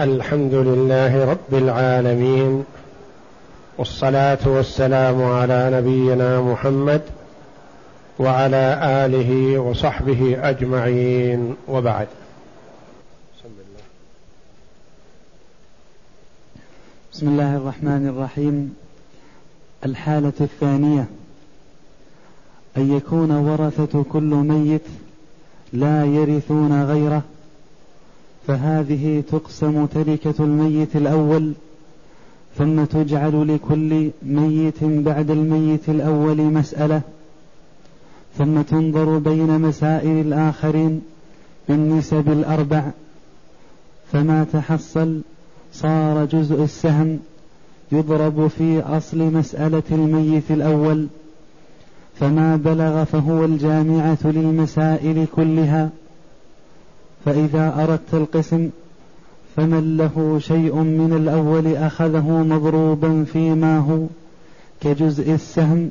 [0.00, 2.64] الحمد لله رب العالمين
[3.78, 7.02] والصلاة والسلام على نبينا محمد
[8.18, 12.06] وعلى آله وصحبه أجمعين وبعد.
[17.12, 18.74] بسم الله الرحمن الرحيم.
[19.84, 21.06] الحالة الثانية.
[22.76, 24.86] أن يكون ورثة كل ميت
[25.72, 27.22] لا يرثون غيره
[28.46, 31.52] فهذه تقسم تركة الميت الأول
[32.58, 37.00] ثم تجعل لكل ميت بعد الميت الأول مسألة
[38.38, 41.02] ثم تنظر بين مسائل الآخرين
[41.68, 42.90] بالنسب الأربع
[44.12, 45.20] فما تحصل
[45.72, 47.18] صار جزء السهم
[47.92, 51.06] يضرب في أصل مسألة الميت الأول
[52.14, 55.90] فما بلغ فهو الجامعة للمسائل كلها.
[57.24, 58.70] فإذا أردت القسم
[59.56, 64.06] فمن له شيء من الأول أخذه مضروبا فيما هو
[64.80, 65.90] كجزء السهم.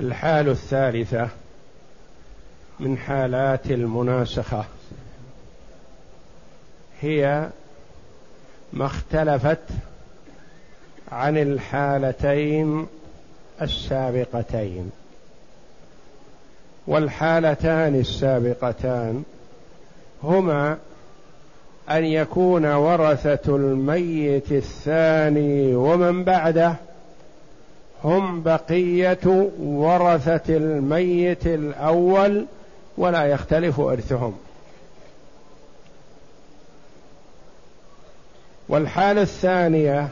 [0.00, 1.28] الحال الثالثة
[2.80, 4.64] من حالات المناسخة.
[7.00, 7.50] هي
[8.72, 9.58] ما اختلفت
[11.12, 12.86] عن الحالتين
[13.62, 14.90] السابقتين.
[16.86, 19.22] والحالتان السابقتان
[20.22, 20.78] هما
[21.90, 26.74] أن يكون ورثة الميت الثاني ومن بعده
[28.04, 32.46] هم بقية ورثة الميت الأول
[32.98, 34.36] ولا يختلف إرثهم.
[38.68, 40.08] والحالة الثانية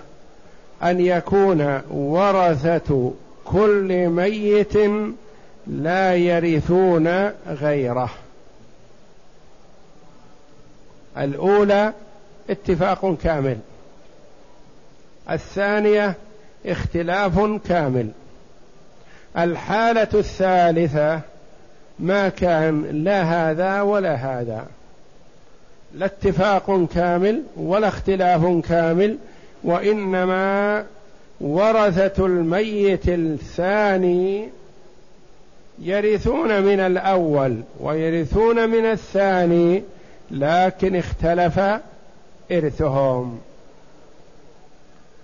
[0.82, 3.12] أن يكون ورثة
[3.44, 4.76] كل ميت
[5.66, 7.08] لا يرثون
[7.46, 8.10] غيره.
[11.18, 11.92] الأولى
[12.50, 13.58] اتفاق كامل.
[15.30, 16.14] الثانية
[16.66, 18.10] اختلاف كامل.
[19.38, 21.20] الحالة الثالثة
[21.98, 24.66] ما كان لا هذا ولا هذا.
[25.94, 29.16] لا اتفاق كامل ولا اختلاف كامل
[29.64, 30.84] وإنما
[31.40, 34.48] ورثة الميت الثاني
[35.78, 39.82] يرثون من الأول ويرثون من الثاني
[40.30, 41.60] لكن اختلف
[42.52, 43.40] إرثهم.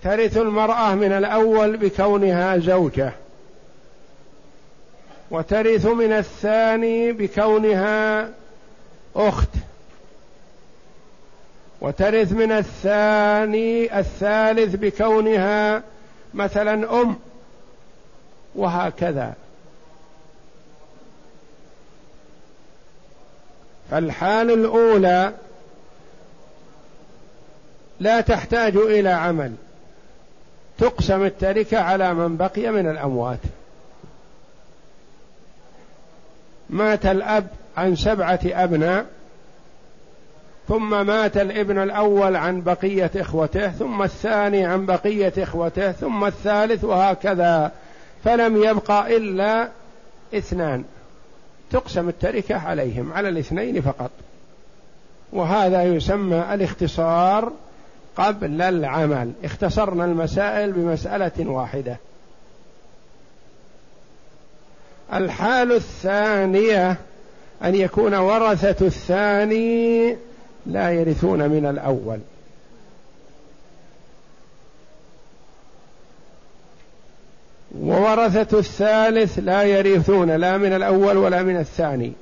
[0.03, 3.13] ترث المرأة من الأول بكونها زوجة
[5.31, 8.29] وترث من الثاني بكونها
[9.17, 9.49] أخت
[11.81, 15.83] وترث من الثاني الثالث بكونها
[16.35, 17.17] مثلا أم
[18.55, 19.35] وهكذا.
[23.91, 25.33] فالحال الأولى
[28.01, 29.55] لا تحتاج إلى عمل.
[30.79, 33.39] تقسم التركة على من بقي من الأموات.
[36.71, 39.07] مات الأب عن سبعة أبناء
[40.69, 47.73] ثم مات الابن الأول عن بقية إخوته ثم الثاني عن بقية إخوته ثم الثالث وهكذا.
[48.25, 49.69] فلم يبقى إلا
[50.35, 50.85] اثنان.
[51.71, 54.11] تقسم التركة عليهم على الاثنين فقط.
[55.33, 57.53] وهذا يسمى الاختصار
[58.17, 59.33] قبل العمل.
[59.45, 61.97] اختصرنا المسائل بمسألة واحدة.
[65.13, 66.97] الحال الثانية
[67.65, 70.17] أن يكون ورثة الثاني
[70.69, 72.19] لا يرثون من الأول.
[77.81, 82.13] وورثة الثالث لا يرثون لا من الأول ولا من الثاني.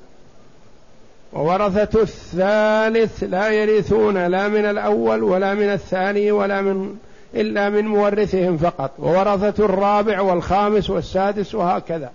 [1.33, 6.95] وورثة الثالث لا يرثون لا من الأول ولا من الثاني ولا من
[7.35, 8.91] إلا من مورثهم فقط.
[8.99, 12.11] وورثة الرابع والخامس والسادس وهكذا.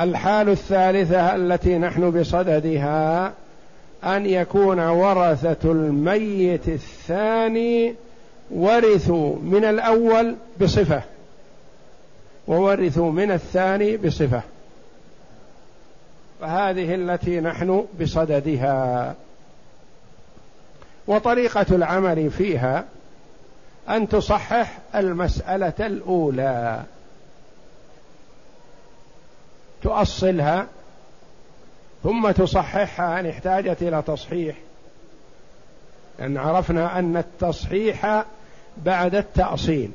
[0.00, 3.32] الحال الثالثة التي نحن بصددها
[4.04, 7.94] أن يكون ورثة الميت الثاني
[8.50, 11.02] ورثوا من الأول بصفة
[12.46, 14.42] وورثوا من الثاني بصفة.
[16.40, 19.14] فهذه التي نحن بصددها.
[21.06, 22.84] وطريقة العمل فيها
[23.88, 26.82] أن تصحح المسألة الأولى.
[29.82, 30.66] تؤصلها
[32.02, 34.56] ثم تصححها إن احتاجت إلى تصحيح.
[36.18, 38.24] لأن عرفنا أن التصحيح
[38.76, 39.90] بعد التأصيل.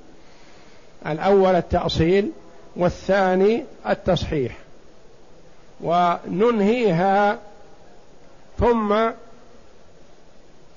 [1.07, 2.31] الأول التأصيل
[2.75, 4.57] والثاني التصحيح.
[5.81, 7.39] وننهيها
[8.59, 9.09] ثم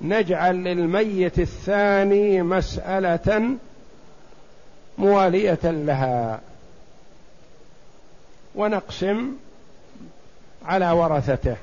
[0.00, 3.56] نجعل للميت الثاني مسألة
[4.98, 6.40] موالية لها.
[8.56, 9.32] ونقسم
[10.64, 11.56] على ورثته.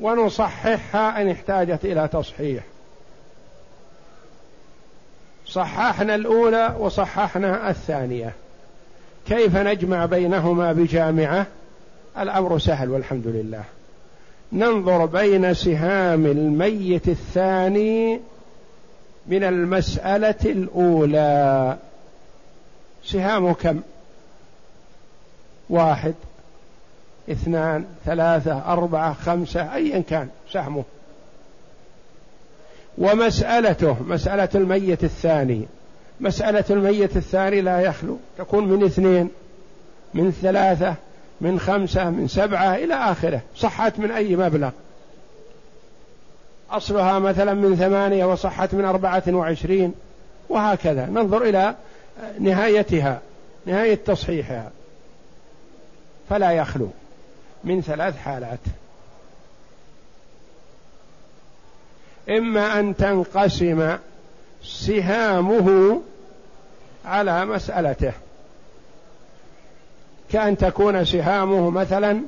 [0.00, 2.64] ونصححها إن احتاجت إلى تصحيح.
[5.46, 8.32] صححنا الأولى وصححنا الثانية.
[9.28, 11.46] كيف نجمع بينهما بجامعة؟
[12.18, 13.64] الأمر سهل والحمد لله.
[14.52, 18.20] ننظر بين سهام الميت الثاني
[19.26, 21.76] من المسألة الأولى.
[23.04, 23.80] سهامه كم
[25.70, 26.14] واحد
[27.30, 30.84] اثنان ثلاثة أربعة خمسة أيا كان سهمه
[32.98, 35.66] ومسألته مسألة الميت الثاني.
[36.20, 39.30] مسألة الميت الثاني لا يخلو تكون من اثنين
[40.14, 40.94] من ثلاثة
[41.40, 43.40] من خمسة من سبعة إلى آخره.
[43.56, 44.70] صحت من أي مبلغ؟
[46.70, 49.94] أصلها مثلا من ثمانية وصحت من أربعة وعشرين
[50.48, 51.06] وهكذا.
[51.06, 51.74] ننظر إلى
[52.38, 53.20] نهايتها
[53.66, 54.70] نهاية تصحيحها.
[56.30, 56.88] فلا يخلو.
[57.64, 58.58] من ثلاث حالات.
[62.30, 63.96] إما أن تنقسم
[64.64, 66.00] سهامه
[67.04, 68.12] على مسألته.
[70.32, 72.22] كأن تكون سهامه مثلا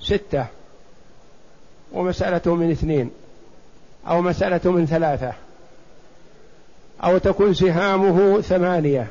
[0.00, 0.46] ستة
[1.92, 3.10] ومسألته من اثنين
[4.08, 5.32] أو مسألة من ثلاثة.
[7.04, 9.06] أو تكون سهامه ثمانية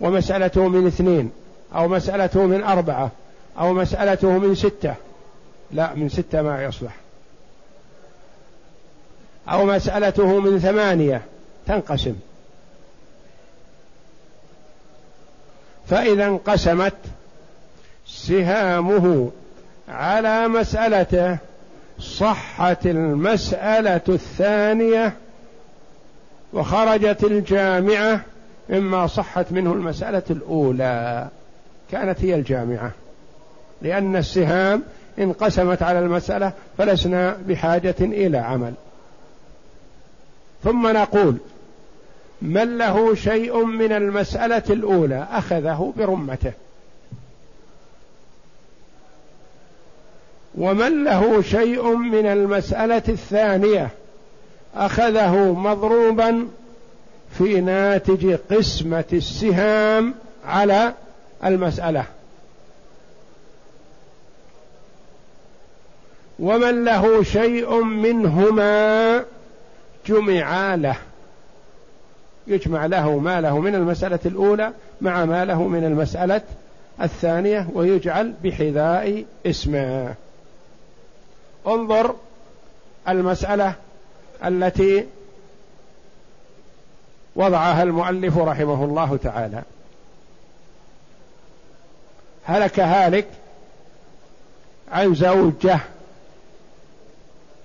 [0.00, 1.30] ومسألته من اثنين
[1.74, 3.10] أو مسألته من أربعة
[3.58, 4.94] أو مسألته من ستة.
[5.72, 6.96] لا من ستة ما يصلح.
[9.48, 11.22] أو مسألته من ثمانية
[11.66, 12.14] تنقسم.
[15.86, 16.94] فإذا انقسمت
[18.06, 19.30] سهامه
[19.88, 21.38] على مسألته
[22.00, 25.16] صحت المسألة الثانية
[26.54, 28.20] وخرجت الجامعة
[28.68, 31.28] مما صحت منه المسألة الأولى.
[31.92, 32.92] كانت هي الجامعة.
[33.82, 34.82] لأن السهام
[35.18, 38.74] انقسمت على المسألة فلسنا بحاجة إلى عمل.
[40.64, 41.36] ثم نقول
[42.42, 46.52] من له شيء من المسألة الأولى؟ أخذه برمته.
[50.54, 53.90] ومن له شيء من المسألة الثانية؟
[54.76, 56.48] أخذه مضروبا
[57.38, 60.14] في ناتج قسمة السهام
[60.46, 60.92] على
[61.44, 62.04] المسألة.
[66.38, 69.24] ومن له شيء منهما
[70.06, 70.96] جمع له.
[72.46, 76.42] يجمع له ما له من المسألة الأولى مع ما له من المسألة
[77.02, 80.14] الثانية ويجعل بحذاء اسمه.
[81.66, 82.14] انظر
[83.08, 83.74] المسألة
[84.44, 85.06] التي
[87.36, 89.62] وضعها المؤلف رحمه الله تعالى.
[92.44, 93.28] هلك هالك
[94.92, 95.80] عن زوجة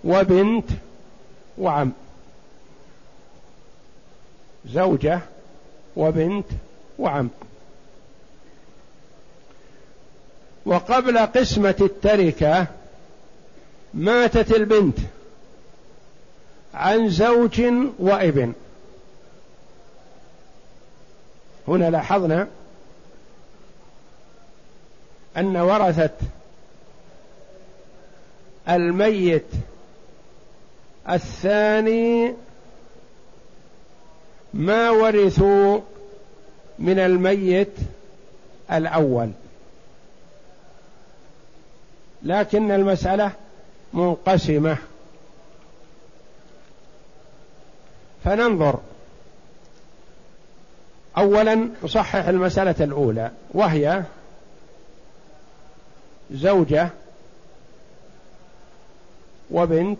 [0.03, 0.69] وبنت
[1.57, 1.91] وعم.
[4.65, 5.19] زوجة
[5.95, 6.45] وبنت
[6.99, 7.29] وعم.
[10.65, 12.67] وقبل قسمة التركة
[13.93, 14.97] ماتت البنت.
[16.73, 17.61] عن زوج
[17.99, 18.53] وابن
[21.67, 22.47] هنا لاحظنا
[25.37, 26.09] أن ورثة
[28.69, 29.45] الميت
[31.09, 32.33] الثاني
[34.53, 35.79] ما ورثوا
[36.79, 37.73] من الميت
[38.71, 39.31] الأول.
[42.23, 43.31] لكن المسألة
[43.93, 44.77] منقسمة.
[48.29, 48.79] فننظر.
[51.17, 54.03] أولا نصحح المسألة الأولى وهي
[56.31, 56.89] زوجة
[59.51, 59.99] وبنت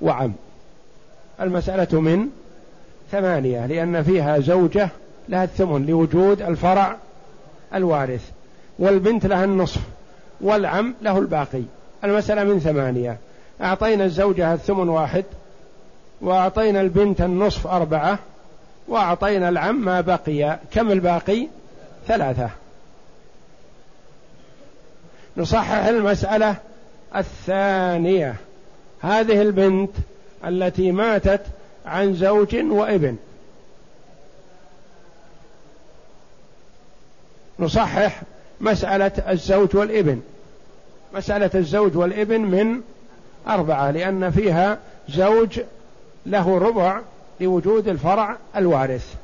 [0.00, 0.32] وعم.
[1.40, 2.28] المسألة من
[3.12, 4.88] ثمانية لأن فيها زوجة
[5.28, 6.96] لها الثمن لوجود الفرع
[7.74, 8.30] الوارث
[8.78, 9.80] والبنت لها النصف
[10.40, 11.62] والعم له الباقي.
[12.04, 13.18] المسألة من ثمانية.
[13.62, 15.24] أعطينا الزوجة الثمن واحد
[16.20, 18.18] وأعطينا البنت النصف أربعة
[18.88, 20.58] وأعطينا العم ما بقي.
[20.72, 21.46] كم الباقي؟
[22.06, 22.50] ثلاثة.
[25.36, 26.56] نصحح المسألة
[27.16, 28.36] الثانية.
[29.00, 29.90] هذه البنت
[30.44, 31.42] التي ماتت
[31.86, 33.16] عن زوج وابن.
[37.58, 38.22] نصحح
[38.60, 40.20] مسألة الزوج والابن.
[41.14, 42.80] مسألة الزوج والابن من
[43.48, 45.60] أربعة لأن فيها زوج
[46.30, 47.00] له ربع
[47.40, 49.14] لوجود الفرع الوارث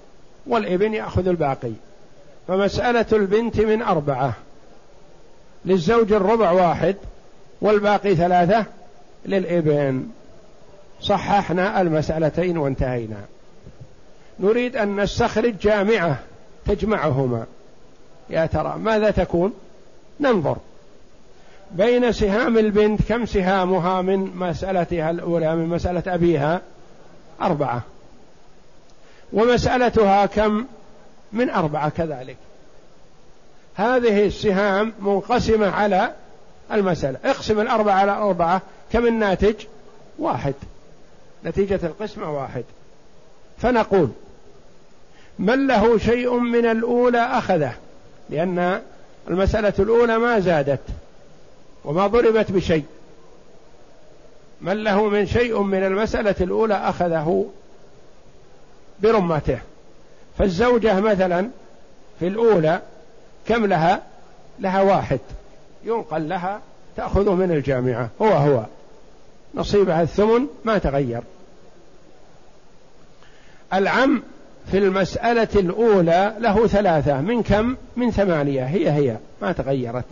[0.46, 1.72] والإبن يأخذ الباقي.
[2.48, 4.32] فمسألة البنت من أربعة.
[5.64, 6.96] للزوج الربع واحد
[7.60, 8.64] والباقي ثلاثة
[9.26, 10.06] للإبن.
[11.00, 13.20] صححنا المسألتين وانتهينا.
[14.40, 16.18] نريد أن نستخرج جامعة
[16.66, 17.46] تجمعهما.
[18.30, 19.52] يا ترى ماذا تكون؟
[20.20, 20.56] ننظر.
[21.72, 26.60] بين سهام البنت كم سهامها من مسألتها الأولى من مسألة أبيها؟
[27.42, 27.82] أربعة.
[29.32, 30.66] ومسألتها كم؟
[31.32, 32.36] من أربعة كذلك.
[33.74, 36.12] هذه السهام منقسمة على
[36.72, 37.18] المسألة.
[37.24, 38.62] اقسم الأربعة على أربعة
[38.92, 39.54] كم الناتج؟
[40.18, 40.54] واحد.
[41.44, 42.64] نتيجة القسمة واحد.
[43.58, 44.08] فنقول
[45.38, 47.72] من له شيء من الأولى أخذه؟
[48.30, 48.82] لأن
[49.28, 50.80] المسألة الأولى ما زادت
[51.84, 52.84] وما ضربت بشيء.
[54.66, 57.46] من له من شيء من المسألة الأولى أخذه
[59.00, 59.58] برمته.
[60.38, 61.48] فالزوجة مثلا
[62.20, 62.80] في الأولى
[63.48, 64.02] كم لها؟
[64.60, 65.20] لها واحد.
[65.84, 66.60] ينقل لها
[66.96, 68.08] تأخذه من الجامعة.
[68.22, 68.64] هو هو.
[69.54, 71.22] نصيبها الثمن ما تغير.
[73.74, 74.22] العم
[74.70, 77.20] في المسألة الأولى له ثلاثة.
[77.20, 78.64] من كم؟ من ثمانية.
[78.64, 79.16] هي هي.
[79.42, 80.04] ما تغيرت.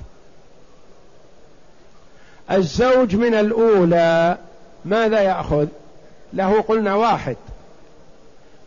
[2.51, 4.39] الزوج من الأولى
[4.85, 5.67] ماذا يأخذ؟
[6.33, 7.37] له قلنا واحد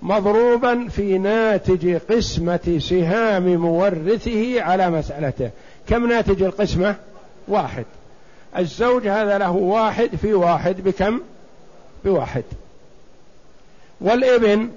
[0.02, 5.50] مضروبا في ناتج قسمة سهام مورثه على مسألته
[5.88, 6.96] كم ناتج القسمة؟
[7.48, 7.86] واحد
[8.58, 11.20] الزوج هذا له واحد في واحد بكم؟
[12.06, 12.44] بواحد
[14.02, 14.70] والابن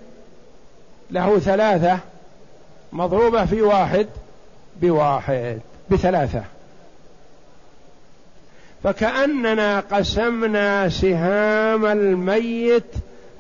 [1.11, 1.99] له ثلاثة
[2.93, 4.07] مضروبة في واحد
[4.83, 6.45] بواحد بثلاثة
[8.85, 12.95] فكأننا قسمنا سهام الميت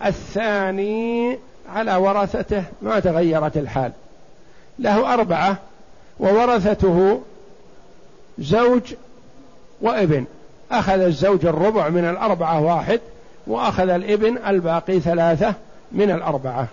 [0.04, 1.38] الثاني
[1.74, 3.92] على ورثته ما تغيرت الحال.
[4.78, 5.56] له أربعة
[6.18, 7.20] وورثته
[8.38, 8.94] زوج
[9.80, 10.24] وابن.
[10.70, 13.00] أخذ الزوج الربع من الأربعة واحد
[13.46, 15.54] وأخذ الابن الباقي ثلاثة
[15.92, 16.66] من الأربعة.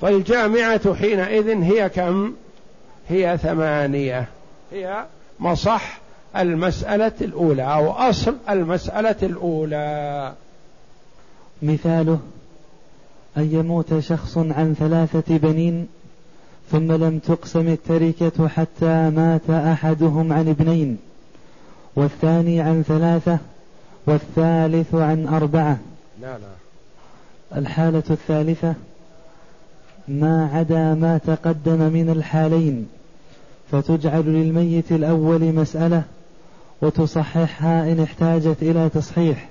[0.00, 2.34] فالجامعة حينئذ هي كم؟
[3.08, 4.28] هي ثمانية.
[4.72, 5.04] هي
[5.40, 6.03] مصح
[6.36, 10.32] المسألة الأولى أو أصل المسألة الأولى.
[11.62, 12.18] مثاله
[13.36, 15.86] أن يموت شخص عن ثلاثة بنين
[16.70, 20.98] ثم لم تقسم التركة حتى مات أحدهم عن ابنين
[21.96, 23.38] والثاني عن ثلاثة
[24.06, 25.78] والثالث عن أربعة.
[26.20, 27.58] لا لا.
[27.58, 28.74] الحالة الثالثة
[30.08, 32.88] ما عدا ما تقدم من الحالين
[33.70, 36.02] فتجعل للميت الأول مسألة
[36.82, 39.48] وتصححها إن احتاجت إلى تصحيح.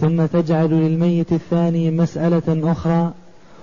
[0.00, 3.12] ثم تجعل للميت الثاني مسألة أخرى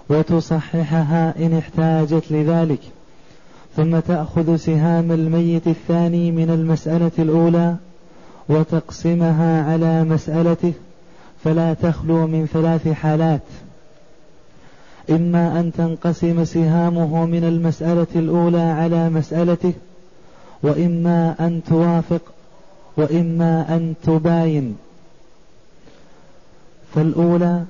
[0.10, 2.80] وتصححها إن احتاجت لذلك.
[3.76, 7.76] ثم تأخذ سهام الميت الثاني من المسألة الأولى
[8.50, 10.74] وتقسمها على مسألته
[11.44, 13.42] فلا تخلو من ثلاث حالات.
[15.10, 19.74] إما أن تنقسم سهامه من المسألة الأولى على مسألته
[20.64, 22.22] وإما أن توافق
[22.98, 24.78] وإما أن تباين.
[26.96, 27.64] فالأولى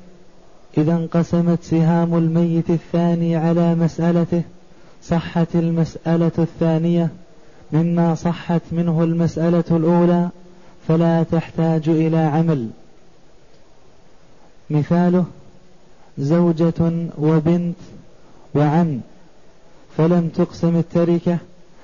[0.77, 4.41] إذا انقسمت سهام الميت الثاني على مسألته
[5.03, 7.09] صحت المسألة الثانية.
[7.71, 10.29] مما صحت منه المسألة الأولى
[10.87, 12.69] فلا تحتاج إلى عمل.
[14.69, 15.25] مثاله
[16.17, 17.75] زوجة وبنت
[18.55, 18.99] وعم.
[19.97, 21.37] فلم تقسم التركة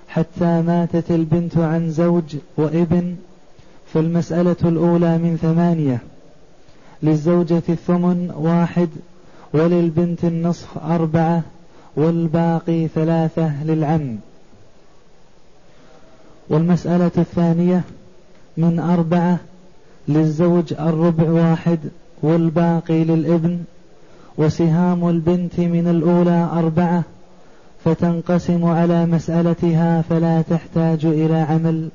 [0.10, 3.16] حتى ماتت البنت عن زوج وابن
[3.94, 6.00] فالمسألة الأولى من ثمانية.
[7.04, 8.90] للزوجة الثمن واحد
[9.54, 11.42] وللبنت النصف أربعة
[11.96, 14.16] والباقي ثلاثة للعم.
[16.50, 17.82] والمسألة الثانية
[18.58, 19.38] من أربعة
[20.08, 21.80] للزوج الربع واحد
[22.22, 23.60] والباقي للابن.
[24.38, 27.04] وسهام البنت من الأولى أربعة
[27.86, 31.90] فتنقسم على مسألتها فلا تحتاج إلى عمل.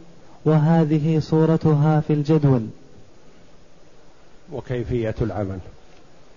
[0.45, 2.67] وهذه صورتها في الجدول.
[4.53, 5.59] وكيفية العمل.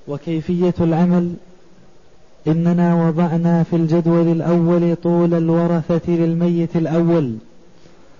[0.07, 1.33] وكيفية العمل؟
[2.47, 7.35] إننا وضعنا في الجدول الأول طول الورثة للميت الأول.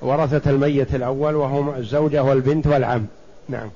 [0.01, 3.05] ورثة الميت الأول وهم الزوجة والبنت والعم.
[3.49, 3.69] نعم.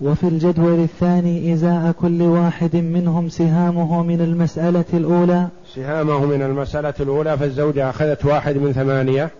[0.00, 5.48] وفي الجدول الثاني إزاء كل واحد منهم سهامه من المسألة الأولى.
[5.74, 9.30] سهامه من المسألة الأولى فالزوجة أخذت واحد من ثمانية.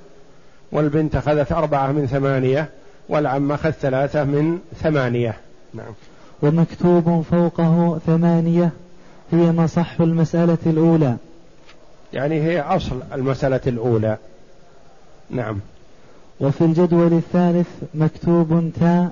[0.72, 2.68] والبنت أخذت أربعة من ثمانية
[3.08, 5.34] والعم أخذ ثلاثة من ثمانية.
[5.74, 5.92] نعم.
[6.42, 8.70] ومكتوب فوقه ثمانية
[9.32, 11.16] هي مصح المسألة الأولى.
[12.12, 14.16] يعني هي أصل المسألة الأولى.
[15.30, 15.60] نعم.
[16.40, 19.10] وفي الجدول الثالث مكتوب تاء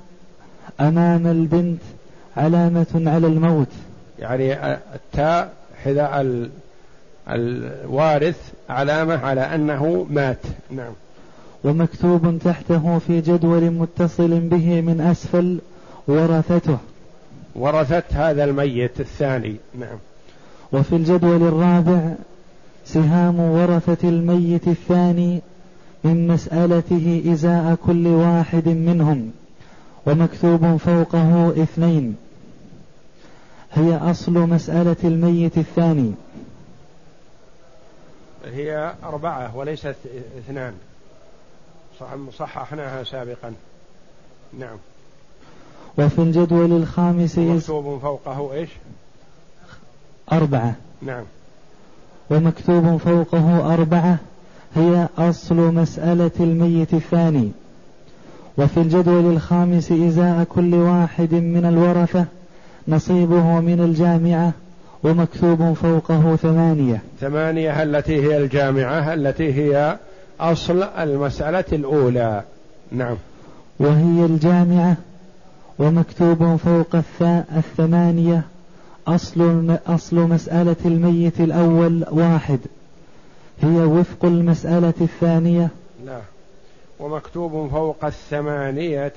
[0.80, 1.80] أمام البنت
[2.36, 3.68] علامة على الموت.
[4.18, 5.52] يعني التاء
[5.84, 6.46] حذاء
[7.28, 10.38] الوارث علامة على أنه مات.
[10.70, 10.92] نعم.
[11.64, 15.58] ومكتوب تحته في جدول متصل به من أسفل
[16.08, 16.78] ورثته.
[17.54, 19.98] ورثت هذا الميت الثاني نعم.
[20.72, 22.14] وفي الجدول الرابع
[22.84, 25.40] سهام ورثة الميت الثاني
[26.04, 29.30] من مسألته إزاء كل واحد منهم
[30.06, 32.16] ومكتوب فوقه اثنين.
[33.72, 36.12] هي أصل مسألة الميت الثاني.
[38.44, 39.96] هي أربعة وليست
[40.38, 40.72] اثنان.
[42.38, 43.52] صححناها سابقا.
[44.59, 44.76] نعم.
[45.99, 48.69] وفي الجدول الخامس مكتوب فوقه إيش؟
[50.33, 50.75] أربعة.
[51.02, 51.25] نعم.
[52.30, 54.19] ومكتوب فوقه أربعة
[54.75, 57.50] هي أصل مسألة الميت الثاني.
[58.59, 62.25] وفي الجدول الخامس إزاء كل واحد من الورثة
[62.88, 64.52] نصيبه من الجامعة
[65.04, 67.00] ومكتوب فوقه ثمانية.
[67.21, 69.99] ثمانية التي هي الجامعة التي هي
[70.40, 72.42] أصل المسألة الأولى.
[72.92, 73.16] نعم.
[73.78, 74.97] وهي الجامعة
[75.78, 76.97] ومكتوب فوق
[77.56, 78.42] الثمانية
[79.06, 82.59] أصل أصل مسألة الميت الأول واحد.
[83.62, 85.68] هي وفق المسألة الثانية.
[86.06, 86.20] لا.
[87.00, 89.12] ومكتوب فوق الثمانية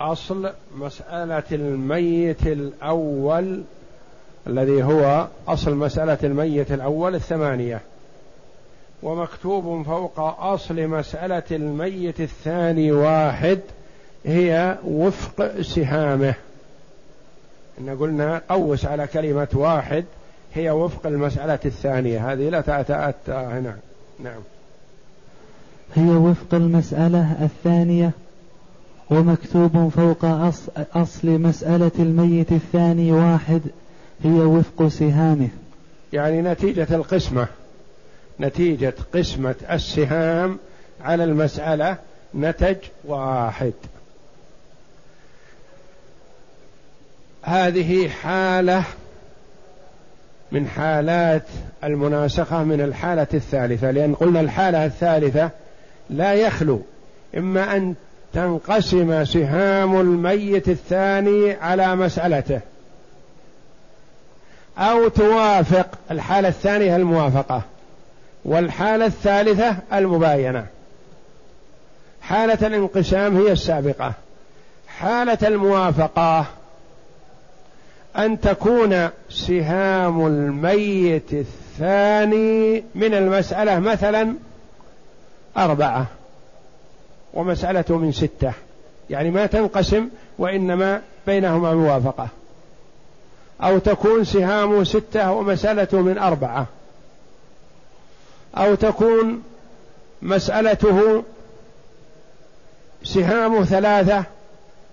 [0.00, 3.62] أصل مسألة الميت الأول
[4.46, 7.80] الذي هو أصل مسألة الميت الأول الثمانية
[9.02, 13.60] ومكتوب فوق أصل مسألة الميت الثاني واحد
[14.26, 16.34] هي وفق سهامه.
[17.80, 20.04] إن قلنا قوس على كلمة واحد
[20.54, 22.32] هي وفق المسألة الثانية.
[22.32, 23.76] هذه لا تتأتى هنا.
[24.24, 24.40] نعم.
[25.94, 28.10] هي وفق المسألة الثانية
[29.10, 30.24] ومكتوب فوق
[30.96, 33.60] أصل مسألة الميت الثاني واحد
[34.24, 35.48] هي وفق سهامه.
[36.12, 37.46] يعني نتيجة القسمة.
[38.40, 40.58] نتيجة قسمة السهام
[41.00, 41.96] على المسألة
[42.34, 43.72] نتج واحد.
[47.42, 48.84] هذه حالة
[50.52, 51.42] من حالات
[51.84, 55.50] المناسخة من الحالة الثالثة لأن قلنا الحالة الثالثة
[56.10, 56.82] لا يخلو
[57.36, 57.94] إما أن
[58.32, 62.60] تنقسم سهام الميت الثاني على مسألته.
[64.78, 65.86] أو توافق.
[66.10, 67.62] الحالة الثانية الموافقة.
[68.44, 70.66] والحالة الثالثة المباينة.
[72.22, 74.12] حالة الانقسام هي السابقة.
[74.88, 76.46] حالة الموافقة
[78.16, 84.34] أن تكون سهام الميت الثاني من المسألة مثلا
[85.56, 86.06] أربعة
[87.34, 88.52] ومسألة من ستة.
[89.10, 90.08] يعني ما تنقسم
[90.38, 92.28] وإنما بينهما موافقة.
[93.62, 96.66] أو تكون سهام ستة ومسألة من أربعة.
[98.56, 99.42] أو تكون
[100.22, 101.22] مسألته
[103.04, 104.24] سهام ثلاثة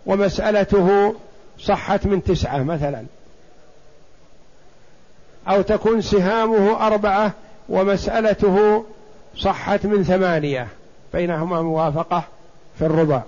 [0.06, 1.16] ومسألته
[1.60, 3.06] صحت من تسعة مثلا.
[5.48, 7.32] أو تكون سهامه أربعة
[7.70, 8.86] ومسألته
[9.38, 10.68] صحت من ثمانية.
[11.14, 12.24] بينهما موافقة
[12.80, 13.22] في الربع.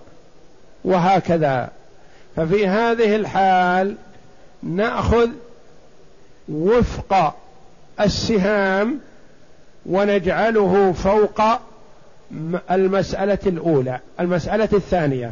[0.86, 1.70] وهكذا.
[2.36, 3.96] ففي هذه الحال
[4.64, 5.30] ناخذ
[6.50, 7.36] وفق
[8.02, 9.00] السهام
[9.86, 11.42] ونجعله فوق
[12.72, 15.32] المسألة الأولى المسألة الثانية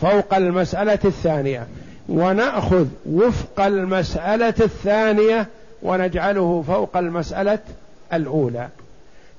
[0.00, 1.66] فوق المسألة الثانية.
[2.08, 5.46] وناخذ وفق المسألة الثانية
[5.82, 7.58] ونجعله فوق المسألة
[8.12, 8.68] الأولى.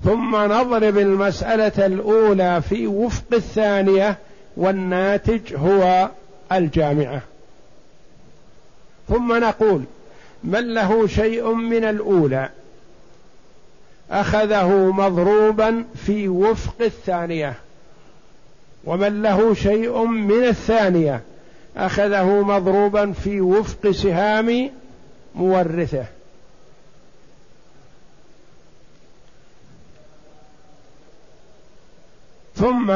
[0.03, 4.17] ثم نضرب المسألة الأولى في وفق الثانية
[4.57, 6.09] والناتج هو
[6.51, 7.21] الجامعة.
[9.09, 9.83] ثم نقول
[10.43, 12.49] من له شيء من الأولى
[14.11, 17.53] أخذه مضروبا في وفق الثانية
[18.83, 21.21] ومن له شيء من الثانية
[21.77, 24.71] أخذه مضروبا في وفق سهام
[25.35, 26.05] مورثه.
[32.55, 32.91] ثم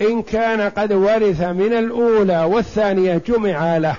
[0.00, 3.96] إن كان قد ورث من الأولى والثانية جمع له.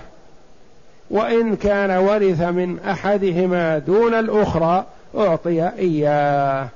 [1.12, 4.86] وإن كان ورث من أحدهما دون الأخرى
[5.18, 6.70] أعطي إياه.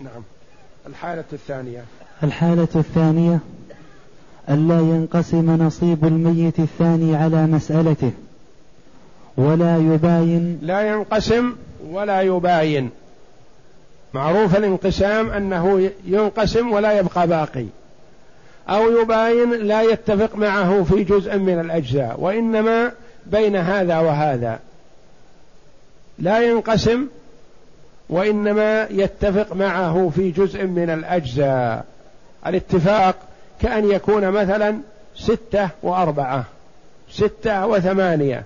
[0.00, 0.22] نعم.
[0.86, 1.84] الحالة الثانية.
[2.22, 3.38] الحالة الثانية
[4.50, 8.10] ألا ينقسم نصيب الميت الثاني على مسألته
[9.36, 10.58] ولا يباين.
[10.62, 11.52] لا ينقسم
[11.90, 12.90] ولا يباين.
[14.14, 17.66] معروف الانقسام أنه ينقسم ولا يبقى باقي.
[18.68, 22.92] أو يباين لا يتفق معه في جزء من الأجزاء وإنما
[23.26, 24.58] بين هذا وهذا.
[26.18, 27.06] لا ينقسم
[28.08, 31.84] وإنما يتفق معه في جزء من الأجزاء.
[32.46, 33.16] الاتفاق
[33.62, 34.78] كأن يكون مثلا
[35.16, 36.44] ستة وأربعة
[37.10, 38.44] ستة وثمانية.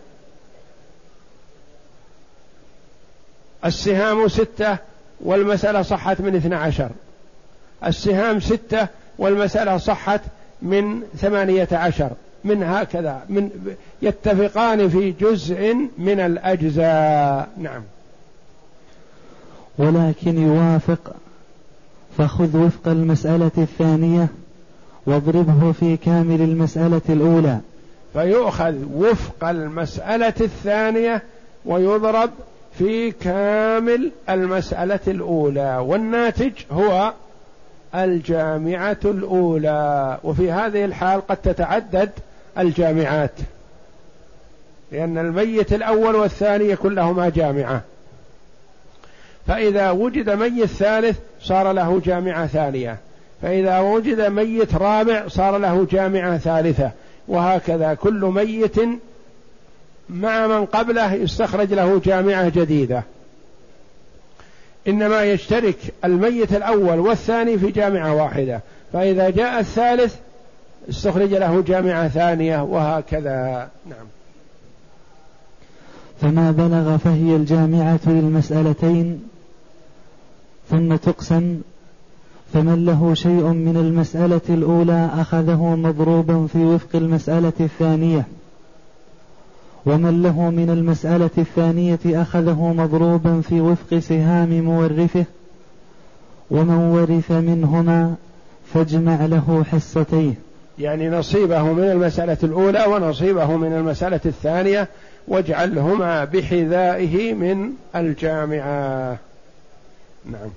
[3.65, 4.77] السهام ستة
[5.21, 6.91] والمسألة صحت من اثنى عشر.
[7.87, 8.89] السهام ستة
[9.21, 10.21] والمسألة صحت
[10.63, 12.11] من ثمانية عشر
[12.45, 13.51] من هكذا من
[14.03, 17.49] يتفقان في جزء من الأجزاء.
[17.59, 17.83] نعم.
[19.79, 21.15] ولكن يوافق
[22.19, 24.29] فخذ وفق المسألة الثانية
[25.07, 27.59] واضربه في كامل المسألة الأولى.
[28.13, 31.23] فيؤخذ وفق المسألة الثانية
[31.65, 32.31] ويضرب
[32.79, 35.77] في كامل المسألة الأولى.
[35.77, 37.13] والناتج هو
[37.95, 40.19] الجامعة الأولى.
[40.25, 42.11] وفي هذه الحال قد تتعدد
[42.59, 43.33] الجامعات
[44.93, 47.83] لأن الميت الأول والثاني يكون لهما جامعة.
[49.47, 52.97] فإذا وجد ميت ثالث صار له جامعة ثانية.
[53.43, 56.91] فإذا وجد ميت رابع صار له جامعة ثالثة.
[57.29, 58.77] وهكذا كل ميت
[60.11, 63.03] مع من قبله يستخرج له جامعة جديدة.
[64.89, 68.61] إنما يشترك الميت الأول والثاني في جامعة واحدة
[68.93, 70.17] فإذا جاء الثالث
[70.91, 73.69] استخرج له جامعة ثانية وهكذا.
[73.87, 74.07] نعم.
[76.21, 79.23] فما بلغ فهي الجامعة للمسألتين
[80.71, 81.61] ثم تقسم
[82.55, 88.25] فمن له شيء من المسألة الأولى أخذه مضروبا في وفق المسألة الثانية.
[89.87, 95.25] ومن له من المسألة الثانية أخذه مضروبا في وفق سهام مورثه
[96.51, 98.15] ومن ورث منهما
[98.75, 100.35] فاجمع له حصتيه.
[100.79, 104.89] يعني نصيبه من المسألة الأولى ونصيبه من المسألة الثانية
[105.29, 109.19] واجعلهما بحذائه من الجامعة.
[110.25, 110.51] نعم.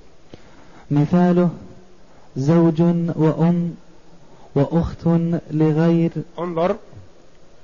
[0.91, 1.49] مثاله
[2.37, 2.81] زوج
[3.15, 3.75] وأم
[4.55, 5.07] وأخت
[5.51, 6.75] لغير انظر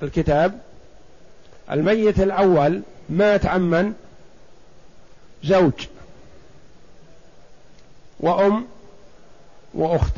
[0.03, 0.68] الكتاب.
[1.71, 3.93] الميت الأول مات عمن
[5.43, 5.87] زوج.
[8.19, 8.65] وأم
[9.73, 10.13] وأخت.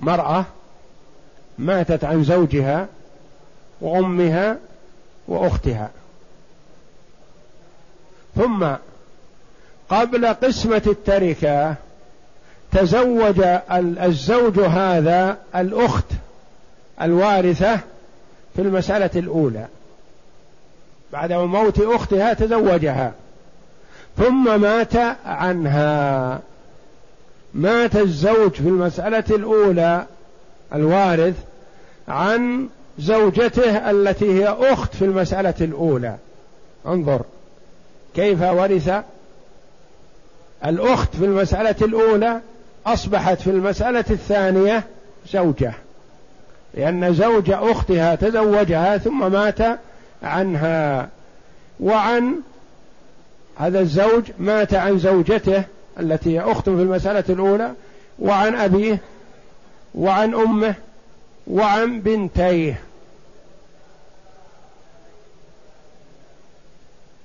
[0.00, 0.44] مرأة
[1.58, 2.88] ماتت عن زوجها
[3.80, 4.58] وأمها
[5.28, 5.90] وأختها.
[8.36, 8.66] ثم
[9.88, 11.74] قبل قسمة التركة
[12.72, 13.40] تزوج
[13.72, 16.04] الزوج هذا الأخت
[17.02, 17.80] الوارثة
[18.56, 19.66] في المسألة الأولى.
[21.12, 23.12] بعد موت أختها تزوجها.
[24.18, 26.40] ثم مات عنها.
[27.54, 30.06] مات الزوج في المسألة الأولى
[30.74, 31.34] الوارث
[32.08, 36.16] عن زوجته التي هي أخت في المسألة الأولى.
[36.86, 37.22] انظر.
[38.14, 38.90] كيف ورث
[40.64, 42.40] الأخت في المسألة الأولى؟
[42.86, 44.84] أصبحت في المسألة الثانية
[45.32, 45.72] زوجة.
[46.74, 49.58] لأن زوج أختها تزوجها ثم مات
[50.22, 51.08] عنها.
[51.80, 52.34] وعن
[53.58, 55.64] هذا الزوج مات عن زوجته
[56.00, 57.72] التي هي أخت في المسألة الأولى
[58.18, 58.98] وعن أبيه
[59.94, 60.74] وعن أمه
[61.46, 62.80] وعن بنتيه.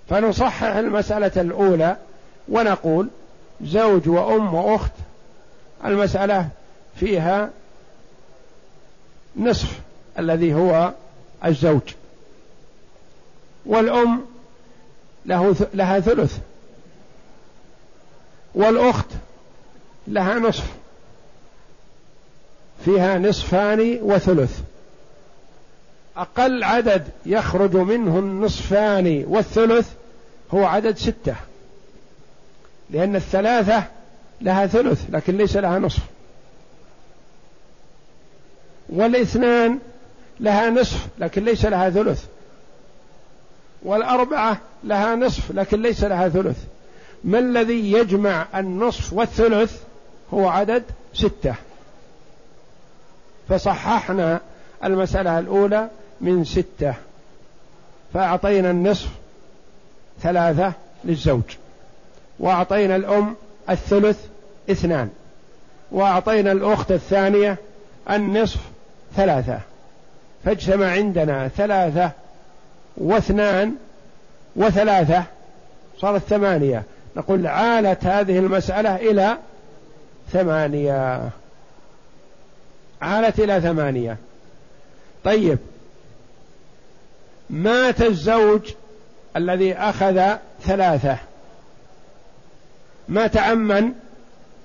[0.09, 1.97] فنصحح المسألة الأولى
[2.49, 3.07] ونقول
[3.61, 4.91] زوج وأم وأخت
[5.85, 6.47] المسألة
[6.95, 7.49] فيها
[9.37, 9.79] نصف
[10.19, 10.93] الذي هو
[11.45, 11.81] الزوج.
[13.65, 14.25] والأم
[15.25, 16.37] له لها ثلث.
[18.55, 19.07] والأخت
[20.07, 20.73] لها نصف.
[22.85, 24.59] فيها نصفان وثلث.
[26.17, 29.89] أقل عدد يخرج منه النصفان والثلث
[30.53, 31.35] هو عدد ستة.
[32.89, 33.83] لأن الثلاثة
[34.41, 36.16] لها ثلث لكن ليس لها نصف.
[38.89, 39.79] والاثنان
[40.39, 42.25] لها نصف لكن ليس لها ثلث.
[43.83, 46.57] والأربعة لها نصف لكن ليس لها ثلث.
[47.23, 49.81] ما الذي يجمع النصف والثلث؟
[50.33, 51.55] هو عدد ستة.
[53.49, 54.39] فصححنا
[54.83, 55.89] المسألة الأولى
[56.21, 56.93] من ستة.
[58.13, 59.09] فأعطينا النصف
[60.21, 60.73] ثلاثة
[61.03, 61.43] للزوج.
[62.39, 63.35] وأعطينا الأم
[63.69, 64.25] الثلث
[64.71, 65.09] اثنان.
[65.91, 67.57] وأعطينا الأخت الثانية
[68.09, 68.59] النصف
[69.17, 69.59] ثلاثة.
[70.45, 72.11] فاجتمع عندنا ثلاثة
[72.97, 73.75] واثنان
[74.55, 75.23] وثلاثة.
[75.99, 76.83] صارت ثمانية.
[77.15, 79.37] نقول عالت هذه المسألة إلى
[80.31, 81.29] ثمانية.
[83.01, 84.17] عالت إلى ثمانية.
[85.23, 85.57] طيب.
[87.49, 88.73] مات الزوج
[89.35, 91.17] الذي أخذ ثلاثة.
[93.09, 93.91] مات عمن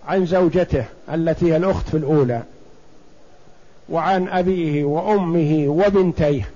[0.09, 0.85] عن زوجته
[1.15, 2.43] التي هي الأخت في الأولى.
[3.89, 6.51] وعن أبيه وأمه وبنتيه.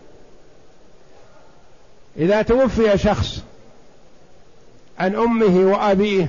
[2.17, 3.43] إذا توفي شخص
[4.99, 6.29] عن أمه وأبيه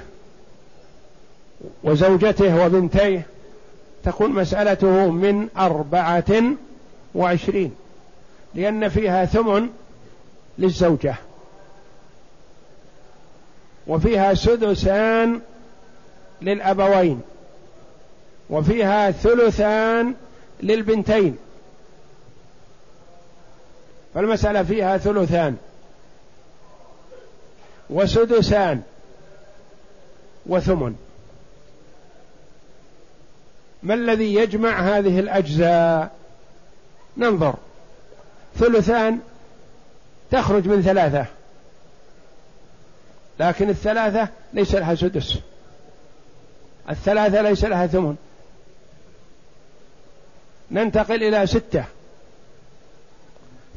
[1.83, 3.25] وزوجته وبنتيه
[4.03, 6.43] تكون مسألته من أربعة
[7.15, 7.75] وعشرين
[8.55, 9.69] لأن فيها ثمن
[10.57, 11.15] للزوجة
[13.87, 15.41] وفيها سدسان
[16.41, 17.21] للأبوين
[18.49, 20.13] وفيها ثلثان
[20.63, 21.37] للبنتين.
[24.13, 25.57] فالمسألة فيها ثلثان.
[27.89, 28.81] وسدسان.
[30.45, 30.95] وثمن.
[33.83, 36.11] ما الذي يجمع هذه الأجزاء؟
[37.17, 37.55] ننظر.
[38.59, 39.19] ثلثان
[40.31, 41.25] تخرج من ثلاثة.
[43.39, 45.37] لكن الثلاثة ليس لها سدس.
[46.89, 48.15] الثلاثة ليس لها ثمن.
[50.71, 51.83] ننتقل إلى ستة.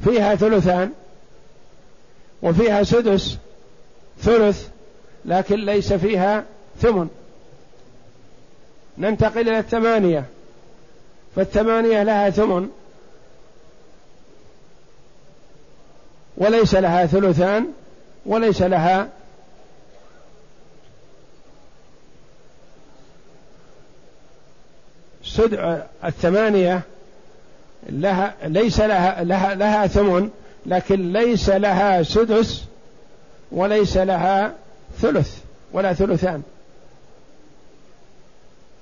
[0.03, 0.91] فيها ثلثان
[2.41, 3.37] وفيها سدس
[4.21, 4.67] ثلث
[5.25, 6.43] لكن ليس فيها
[6.81, 7.09] ثمن.
[8.97, 10.25] ننتقل إلى الثمانية.
[11.35, 12.69] فالثمانية لها ثمن
[16.37, 17.67] وليس لها ثلثان
[18.25, 19.07] وليس لها
[25.35, 26.81] سد الثمانية
[27.89, 30.29] لها ليس لها لها لها ثمن
[30.65, 32.63] لكن ليس لها سدس
[33.51, 34.53] وليس لها
[34.99, 35.37] ثلث
[35.71, 36.43] ولا ثلثان.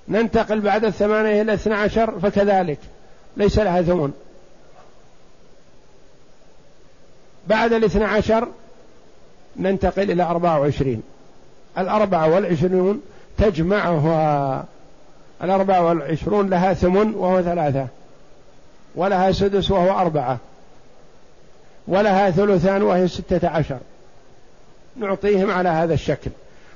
[0.08, 2.80] ننتقل بعد الثمانية إلى اثنى عشر فكذلك
[3.38, 4.12] ليس لها ثمن.
[7.48, 8.48] بعد الاثنى عشر
[9.58, 11.04] ننتقل إلى أربعة وعشرين.
[11.78, 13.02] الأربعة والعشرون
[13.38, 14.66] تجمعها
[15.44, 17.88] الأربعة والعشرون لها ثمن وهو ثلاثة.
[18.96, 20.38] ولها سدس وهو أربعة.
[21.88, 23.78] ولها ثلثان وهي ستة عشر.
[24.96, 26.32] نعطيهم على هذا الشكل.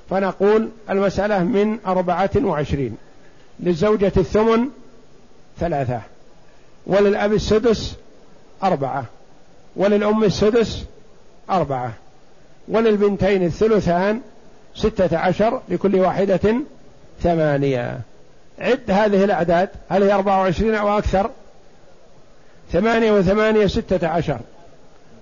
[0.10, 2.98] فنقول المسألة من أربعة وعشرين.
[3.60, 4.68] للزوجة الثمن
[5.60, 6.02] ثلاثة.
[6.88, 7.96] وللأب السدس
[8.64, 9.06] أربعة.
[9.76, 10.86] وللأم السدس
[11.50, 11.94] أربعة.
[12.68, 14.22] وللبنتين الثلثان
[14.76, 16.56] ستة عشر لكل واحدة
[17.24, 18.00] ثمانية.
[18.60, 19.70] عد هذه الأعداد.
[19.90, 21.30] هل هي أربعة وعشرين أو أكثر؟
[22.72, 24.40] ثمانية وثمانية ستة عشر.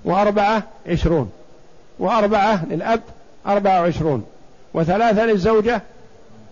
[0.05, 1.31] وأربعة عشرون.
[1.99, 3.01] وأربعة للأب
[3.47, 4.25] أربعة وعشرون.
[4.73, 5.81] وثلاثة للزوجة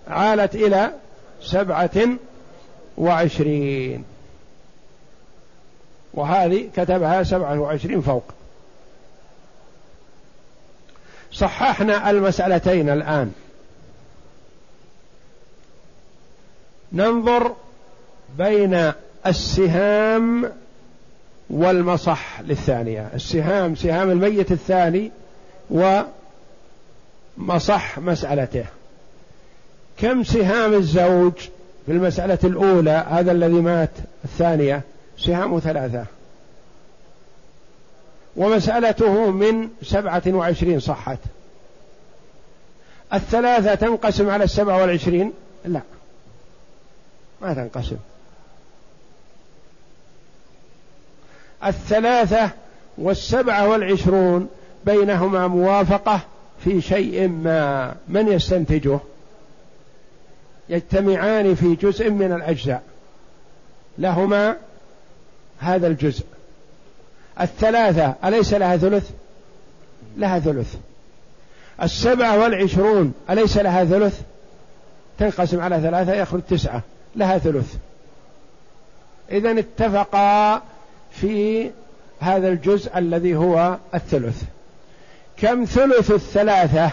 [0.08, 0.92] عالت إلى
[1.42, 2.10] سبعة
[2.98, 4.04] وعشرين.
[6.14, 8.24] وهذه كتبها سبعة وعشرين فوق.
[11.32, 13.34] صححنا المسألتين الآن.
[16.94, 17.56] ننظر
[18.38, 18.92] بين
[19.28, 20.52] السهام
[21.50, 23.10] والمصح للثانية.
[23.14, 25.12] السهام سهام الميت الثاني
[27.40, 28.66] ومصح مسألته.
[29.98, 31.34] كم سهام الزوج
[31.86, 33.92] في المسألة الأولى؟ هذا الذي مات
[34.26, 34.82] الثانية.
[35.18, 36.06] سهام ثلاثة.
[38.36, 41.20] ومسألته من سبعة وعشرين صحت.
[43.14, 45.34] الثلاثة تنقسم على السبعة والعشرين؟
[45.66, 45.82] لا.
[47.42, 47.98] ما تنقسم.
[51.66, 52.50] الثلاثة
[52.98, 54.50] والسبعة والعشرون
[54.86, 56.22] بينهما موافقة
[56.64, 57.96] في شيء ما.
[58.08, 59.00] من يستنتجه؟
[60.70, 62.84] يجتمعان في جزء من الأجزاء.
[63.98, 64.56] لهما
[65.60, 66.24] هذا الجزء.
[67.42, 69.12] الثلاثة أليس لها ثلث؟
[70.18, 70.76] لها ثلث.
[71.84, 74.22] السبعة والعشرون أليس لها ثلث؟
[75.20, 76.82] تنقسم على ثلاثة يخرج تسعة
[77.16, 77.76] لها ثلث.
[79.32, 80.62] إذا اتفقا
[81.12, 81.72] في
[82.20, 84.44] هذا الجزء الذي هو الثلث.
[85.38, 86.92] كم ثلث الثلاثة؟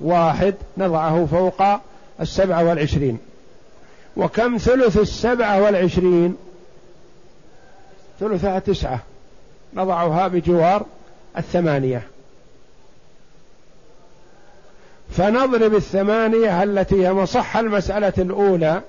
[0.00, 1.62] واحد نضعه فوق
[2.20, 3.18] السبعة والعشرين.
[4.16, 6.36] وكم ثلث السبعة والعشرين؟
[8.20, 9.00] ثلثها تسعة.
[9.74, 10.86] نضعها بجوار
[11.36, 12.02] الثمانية.
[15.10, 18.82] فنضرب الثمانية التي هي مصح المسألة الأولى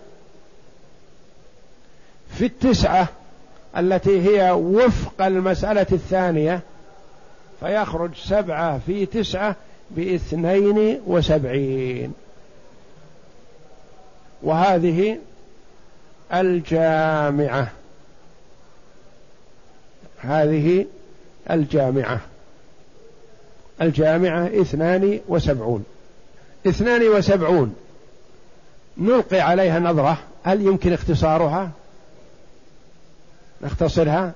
[2.37, 3.07] في التسعة
[3.77, 6.61] التي هي وفق المسألة الثانية
[7.59, 9.55] فيخرج سبعة في تسعة
[9.91, 12.13] باثنين وسبعين.
[14.43, 15.17] وهذه
[16.33, 17.71] الجامعة.
[20.17, 20.85] هذه
[21.51, 22.19] الجامعة.
[23.81, 25.85] الجامعة اثنان وسبعون.
[26.67, 27.75] اثنان وسبعون.
[28.97, 30.17] نلقي عليها نظرة.
[30.43, 31.71] هل يمكن اختصارها؟
[33.61, 34.33] نختصرها.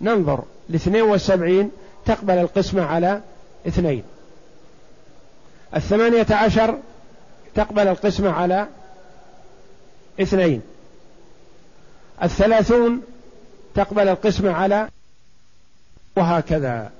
[0.00, 0.44] ننظر.
[0.70, 1.70] الاثنين والسبعين
[2.06, 3.20] تقبل القسمة على
[3.68, 4.04] اثنين.
[5.76, 6.78] الثمانية عشر
[7.54, 8.66] تقبل القسمة على
[10.20, 10.62] اثنين.
[12.22, 13.02] الثلاثون
[13.74, 14.88] تقبل القسمة على
[16.16, 16.90] وهكذا.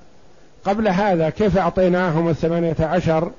[0.64, 3.30] قبل هذا كيف أعطيناهم الثمانية عشر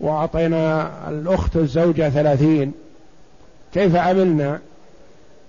[0.00, 2.72] وأعطينا الأخت الزوجة ثلاثين؟
[3.74, 4.60] كيف عملنا؟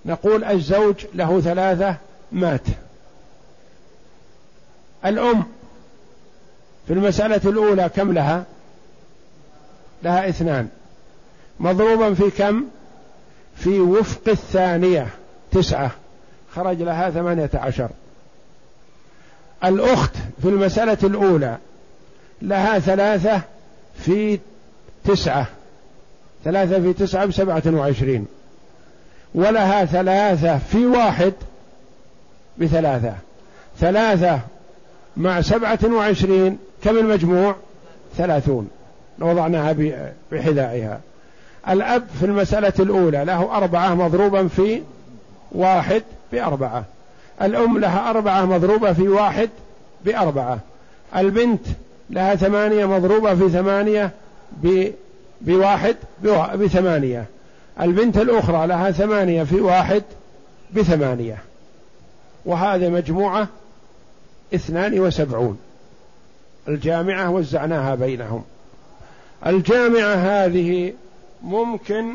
[0.04, 1.96] نقول الزوج له ثلاثة
[2.32, 2.66] مات.
[5.06, 5.44] الأم
[6.86, 8.44] في المسألة الأولى كم لها؟
[10.02, 10.68] لها اثنان.
[11.60, 12.64] مضروبا في كم؟
[13.56, 15.08] في وفق الثانية
[15.52, 15.90] تسعة.
[16.54, 17.88] خرج لها ثمانية عشر.
[19.64, 21.56] الأخت في المسألة الأولى
[22.42, 23.40] لها ثلاثة
[23.98, 24.38] في
[25.04, 25.46] تسعة
[26.44, 28.26] ثلاثة في تسعة بسبعة وعشرين
[29.34, 31.32] ولها ثلاثة في واحد
[32.58, 33.14] بثلاثة
[33.78, 34.40] ثلاثة
[35.16, 37.56] مع سبعة وعشرين كم المجموع؟
[38.16, 38.70] ثلاثون.
[39.18, 39.76] وضعناها
[40.32, 41.00] بحذائها.
[41.68, 44.82] الأب في المسألة الأولى له أربعة مضروبا في
[45.52, 46.84] واحد بأربعة.
[47.42, 49.50] الأم لها أربعة مضروبة في واحد
[50.04, 50.58] بأربعة.
[51.16, 51.66] البنت
[52.10, 54.10] لها ثمانية مضروبة في ثمانية
[55.40, 55.96] بواحد
[56.54, 57.24] بثمانية.
[57.80, 60.02] البنت الأخرى لها ثمانية في واحد
[60.72, 61.38] بثمانية.
[62.44, 63.48] وهذا مجموعة
[64.54, 65.58] اثنان وسبعون.
[66.68, 68.44] الجامعة وزعناها بينهم.
[69.46, 70.92] الجامعة هذه
[71.42, 72.14] ممكن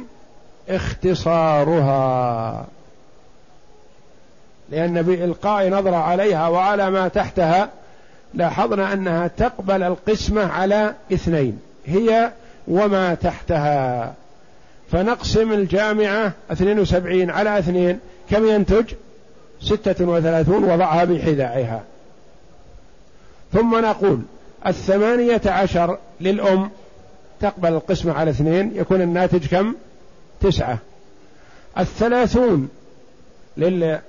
[0.69, 2.65] اختصارها.
[4.71, 7.69] لأن بإلقاء نظرة عليها وعلى ما تحتها
[8.33, 12.31] لاحظنا أنها تقبل القسمة على اثنين هي
[12.67, 14.13] وما تحتها.
[14.91, 18.85] فنقسم الجامعة 72 على اثنين كم ينتج؟
[19.61, 21.83] ستة وثلاثون وضعها بحذائها.
[23.53, 24.19] ثم نقول
[24.67, 26.69] الثمانية عشر للأم
[27.41, 29.75] تقبل القسمة على اثنين يكون الناتج كم؟
[30.41, 30.77] تسعة.
[31.77, 32.69] الثلاثون
[33.57, 33.99] لل...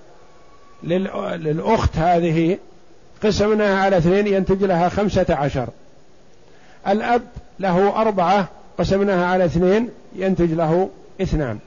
[0.83, 1.11] لل...
[1.45, 2.59] للأخت هذه
[3.23, 5.69] قسمناها على اثنين ينتج لها خمسة عشر.
[6.89, 7.23] الأب
[7.61, 10.91] له أربعة قسمناها على اثنين ينتج له
[11.23, 11.59] اثنان.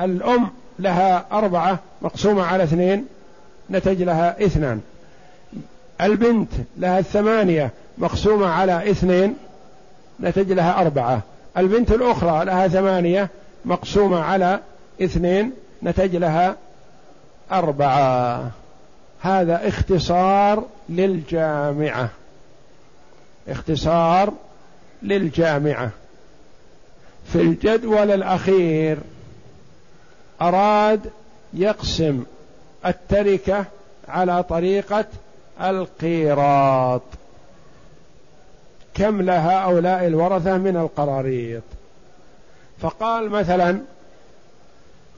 [0.00, 3.06] الأم لها أربعة مقسومة على اثنين
[3.70, 4.80] نتج لها اثنان.
[6.00, 9.36] البنت لها الثمانية مقسومة على اثنين
[10.20, 11.20] نتج لها أربعة.
[11.56, 13.28] البنت الأخرى لها ثمانية
[13.64, 14.60] مقسومة على
[15.02, 15.52] اثنين
[15.82, 16.56] نتج لها
[17.52, 18.50] أربعة.
[19.20, 22.08] هذا اختصار للجامعة.
[23.48, 24.32] اختصار
[25.02, 25.90] للجامعة.
[27.32, 28.98] في الجدول الأخير
[30.42, 31.10] أراد
[31.54, 32.24] يقسم
[32.86, 33.64] التركة
[34.08, 35.04] على طريقة
[35.60, 37.02] القيراط.
[38.94, 41.62] كم لها هؤلاء الورثة من القراريط؟
[42.80, 43.80] فقال مثلا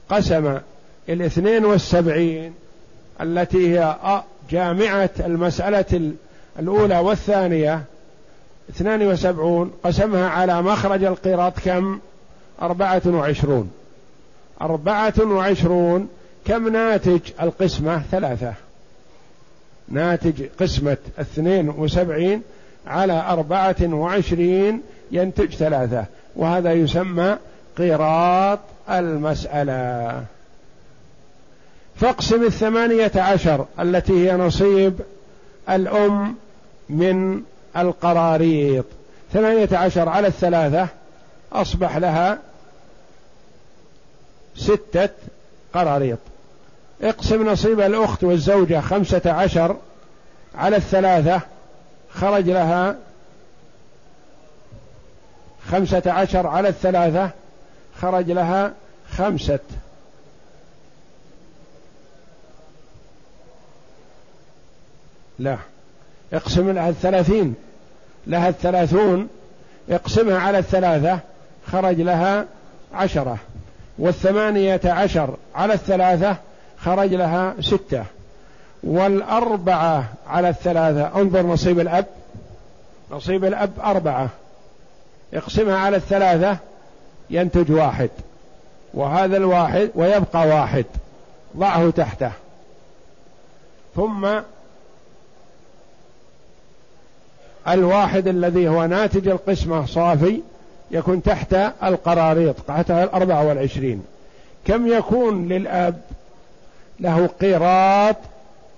[0.09, 0.59] قسم
[1.09, 2.53] الاثنين والسبعين
[3.21, 3.95] التي هي
[4.49, 6.11] جامعة المسألة
[6.59, 7.83] الأولى والثانية
[8.69, 11.99] اثنان وسبعون قسمها على مخرج القيراط كم؟
[12.61, 13.71] أربعة وعشرون.
[14.61, 16.09] أربعة وعشرون
[16.45, 18.53] كم ناتج القسمة؟ ثلاثة.
[19.89, 22.41] ناتج قسمة اثنين وسبعين
[22.87, 24.81] على أربعة وعشرين
[25.11, 27.37] ينتج ثلاثة وهذا يسمى
[27.77, 30.23] قيراط المسألة.
[31.99, 34.99] فاقسم الثمانية عشر التي هي نصيب
[35.69, 36.35] الأم
[36.89, 37.41] من
[37.77, 38.85] القراريط.
[39.33, 40.87] ثمانية عشر على الثلاثة
[41.53, 42.39] أصبح لها
[44.55, 45.09] ستة
[45.73, 46.19] قراريط.
[47.01, 49.75] اقسم نصيب الأخت والزوجة خمسة عشر
[50.55, 51.41] على الثلاثة
[52.13, 52.95] خرج لها
[55.71, 57.29] خمسة عشر على الثلاثة
[58.01, 58.73] خرج لها
[59.17, 59.59] خمسة
[65.39, 65.57] لا.
[66.33, 67.55] اقسم لها الثلاثين.
[68.27, 69.27] لها الثلاثون.
[69.89, 71.19] اقسمها على الثلاثة.
[71.67, 72.45] خرج لها
[72.93, 73.37] عشرة.
[73.99, 76.35] والثمانية عشر على الثلاثة.
[76.77, 78.03] خرج لها ستة.
[78.83, 81.21] والأربعة على الثلاثة.
[81.21, 82.05] انظر نصيب الأب.
[83.11, 84.29] نصيب الأب أربعة.
[85.33, 86.57] اقسمها على الثلاثة.
[87.29, 88.09] ينتج واحد.
[88.93, 90.85] وهذا الواحد ويبقى واحد.
[91.57, 92.31] ضعه تحته.
[93.95, 94.27] ثم
[97.67, 100.41] الواحد الذي هو ناتج القسمة صافي
[100.91, 101.53] يكون تحت
[101.83, 104.03] القراريط تحت الأربعة والعشرين.
[104.65, 106.01] كم يكون للأب؟
[106.99, 108.15] له قيراط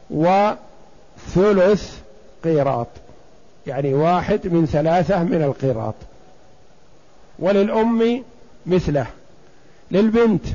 [0.10, 1.98] وثلث
[2.44, 2.88] قيراط.
[3.68, 5.96] يعني واحد من ثلاثة من القيراط.
[7.40, 8.24] وللأم
[8.66, 9.06] مثله.
[9.92, 10.46] للبنت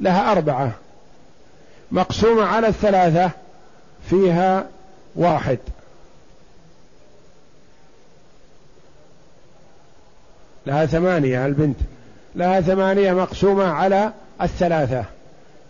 [0.00, 0.72] لها أربعة.
[1.92, 3.30] مقسومة على الثلاثة
[4.10, 4.66] فيها
[5.16, 5.58] واحد.
[10.66, 11.76] لها ثمانية البنت.
[12.34, 15.04] لها ثمانية مقسومة على الثلاثة.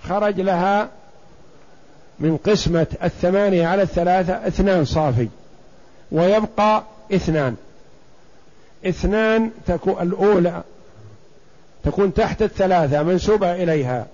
[0.02, 0.88] خرج لها
[2.20, 5.28] من قسمة الثمانية على الثلاثة اثنان صافي
[6.12, 6.82] ويبقى
[7.12, 7.56] اثنان.
[8.86, 10.62] اثنان تكون الأولى
[11.84, 14.06] تكون تحت الثلاثة منسوبة إليها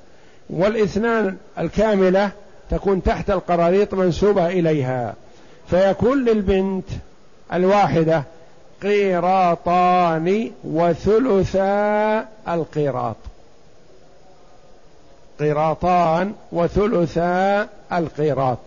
[0.51, 2.31] والإثنان الكاملة
[2.71, 5.15] تكون تحت القراريط منسوبة إليها.
[5.71, 6.85] فيكون للبنت
[7.53, 8.23] الواحدة
[8.83, 13.17] قيراطان وثلثا القيراط.
[15.41, 18.59] قيراطان وثلثا القيراط.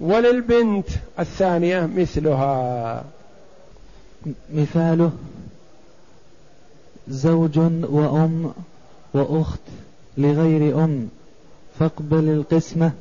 [0.00, 0.88] وللبنت
[1.18, 3.04] الثانية مثلها.
[4.54, 5.12] مثاله
[7.08, 8.52] زوج وأم
[9.14, 9.60] وأخت
[10.18, 11.08] لغير أم
[11.78, 12.92] فاقبل القسمة.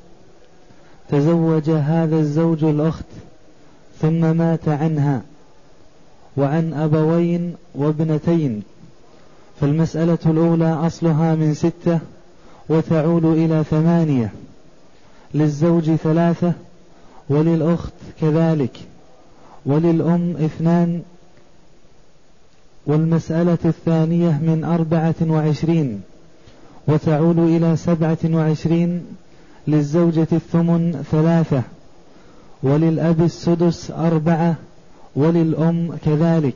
[1.09, 3.05] تزوج هذا الزوج الأخت
[4.01, 5.21] ثم مات عنها.
[6.37, 8.63] وعن أبوين وابنتين
[9.61, 11.99] فالمسألة الأولى أصلها من ستة
[12.69, 14.33] وتعود إلى ثمانية
[15.33, 16.53] للزوج ثلاثة
[17.29, 18.77] وللأخت كذلك
[19.65, 21.01] وللأم اثنان
[22.85, 26.01] والمسألة الثانية من أربعة وعشرين
[26.87, 29.05] وتعود إلى سبعة وعشرين
[29.67, 31.61] للزوجة الثمن ثلاثة
[32.63, 34.55] وللأب السدس أربعة
[35.15, 36.55] وللأم كذلك.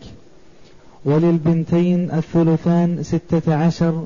[1.05, 4.03] وللبنتين الثلثان ستة عشر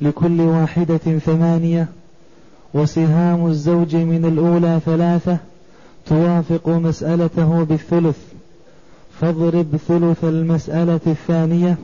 [0.00, 1.88] لكل واحدة ثمانية.
[2.74, 5.38] وسهام الزوج من الأولى ثلاثة
[6.06, 8.18] توافق مسألته بالثلث.
[9.20, 11.76] فاضرب ثلث المسألة الثانية.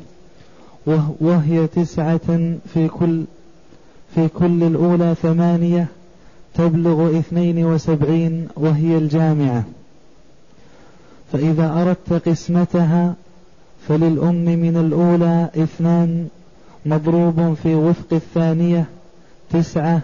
[1.20, 3.24] وهي تسعة في كل
[4.14, 5.86] في كل الأولى ثمانية.
[6.54, 9.64] تبلغ اثنين وسبعين وهي الجامعة.
[11.32, 13.14] فإذا أردت قسمتها
[13.88, 16.28] فللأم من الأولى اثنان
[16.86, 18.84] مضروب في وفق الثانية
[19.50, 20.00] تسعة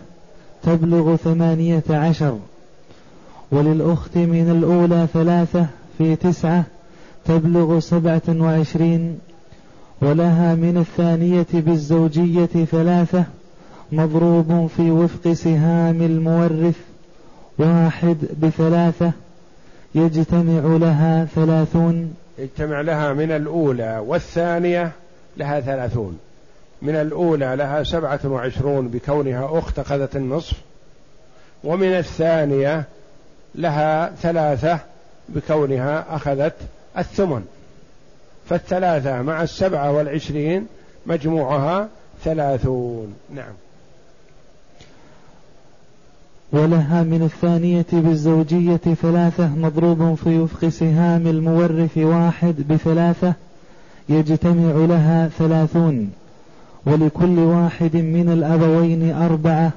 [0.62, 2.38] تبلغ ثمانية عشر.
[3.52, 5.66] وللأخت من الأولى ثلاثة
[5.98, 6.64] في تسعة
[7.24, 9.18] تبلغ سبعة وعشرين.
[10.02, 13.24] ولها من الثانية بالزوجية ثلاثة
[13.92, 16.76] مضروب في وفق سهام المورث
[17.58, 19.12] واحد بثلاثة
[19.96, 22.14] يجتمع لها ثلاثون.
[22.38, 24.92] يجتمع لها من الأولى والثانية
[25.36, 26.18] لها ثلاثون.
[26.82, 30.56] من الأولى لها سبعة وعشرون بكونها أخت أخذت النصف.
[31.64, 32.84] ومن الثانية
[33.54, 34.78] لها ثلاثة
[35.28, 36.54] بكونها أخذت
[36.98, 37.44] الثمن.
[38.48, 40.66] فالثلاثة مع السبعة والعشرين
[41.06, 41.88] مجموعها
[42.24, 43.14] ثلاثون.
[43.34, 43.52] نعم.
[46.52, 53.34] ولها من الثانية بالزوجية ثلاثة مضروب في وفق سهام المورث واحد بثلاثة
[54.08, 56.10] يجتمع لها ثلاثون
[56.86, 59.72] ولكل واحد من الأبوين أربعة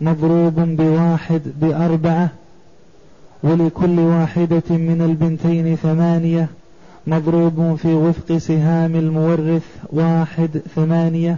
[0.00, 2.28] مضروب بواحد بأربعة
[3.42, 6.48] ولكل واحدة من البنتين ثمانية
[7.06, 9.62] مضروب في وفق سهام المورث
[9.92, 11.36] واحد ثمانية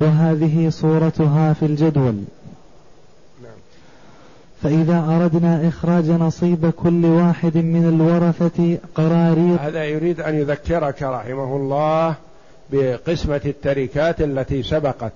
[0.00, 2.14] وهذه صورتها في الجدول.
[4.62, 12.14] فإذا أردنا إخراج نصيب كل واحد من الورثة قراريط هذا يريد أن يذكرك رحمه الله
[12.70, 15.12] بقسمة التركات التي سبقت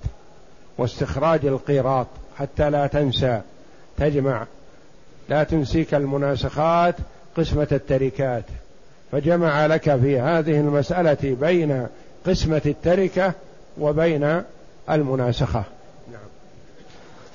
[0.79, 2.07] واستخراج القيراط
[2.39, 3.41] حتى لا تنسى.
[3.99, 4.47] تجمع.
[5.29, 6.95] لا تنسيك المناسخات
[7.37, 8.45] قسمة التركات.
[9.13, 11.87] فجمع لك في هذه المسألة بين
[12.27, 13.33] قسمة التركة
[13.79, 14.43] وبين
[14.91, 15.65] المناسخة.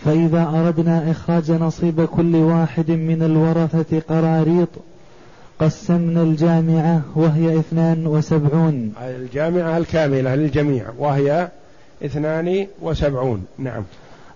[0.06, 4.70] فإذا أردنا إخراج نصيب كل واحد من الورثة قراريط
[5.60, 8.93] قسمنا الجامعة وهي اثنان وسبعون.
[9.02, 11.47] الجامعة الكاملة للجميع وهي
[12.06, 13.45] اثنان وسبعون.
[13.58, 13.84] نعم.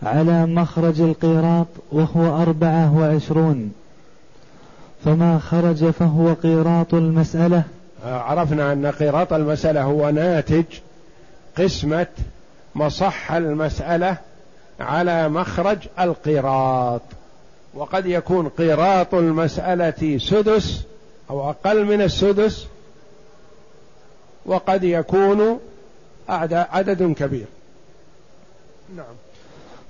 [0.03, 3.71] على مخرج القيراط وهو أربعة وعشرون.
[5.05, 7.63] فما خرج فهو قيراط المسألة.
[8.05, 10.63] آه، عرفنا أن قيراط المسألة هو ناتج
[11.57, 12.07] قسمة
[12.75, 14.17] مصح المسألة
[14.79, 17.01] على مخرج القيراط
[17.73, 20.83] وقد يكون قيراط المسألة سدس
[21.29, 22.67] أو أقل من السدس
[24.45, 25.59] وقد يكون
[26.29, 27.45] عدد كبير.
[28.95, 29.05] نعم.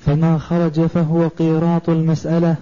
[0.05, 2.55] فما خرج فهو قيراط المسألة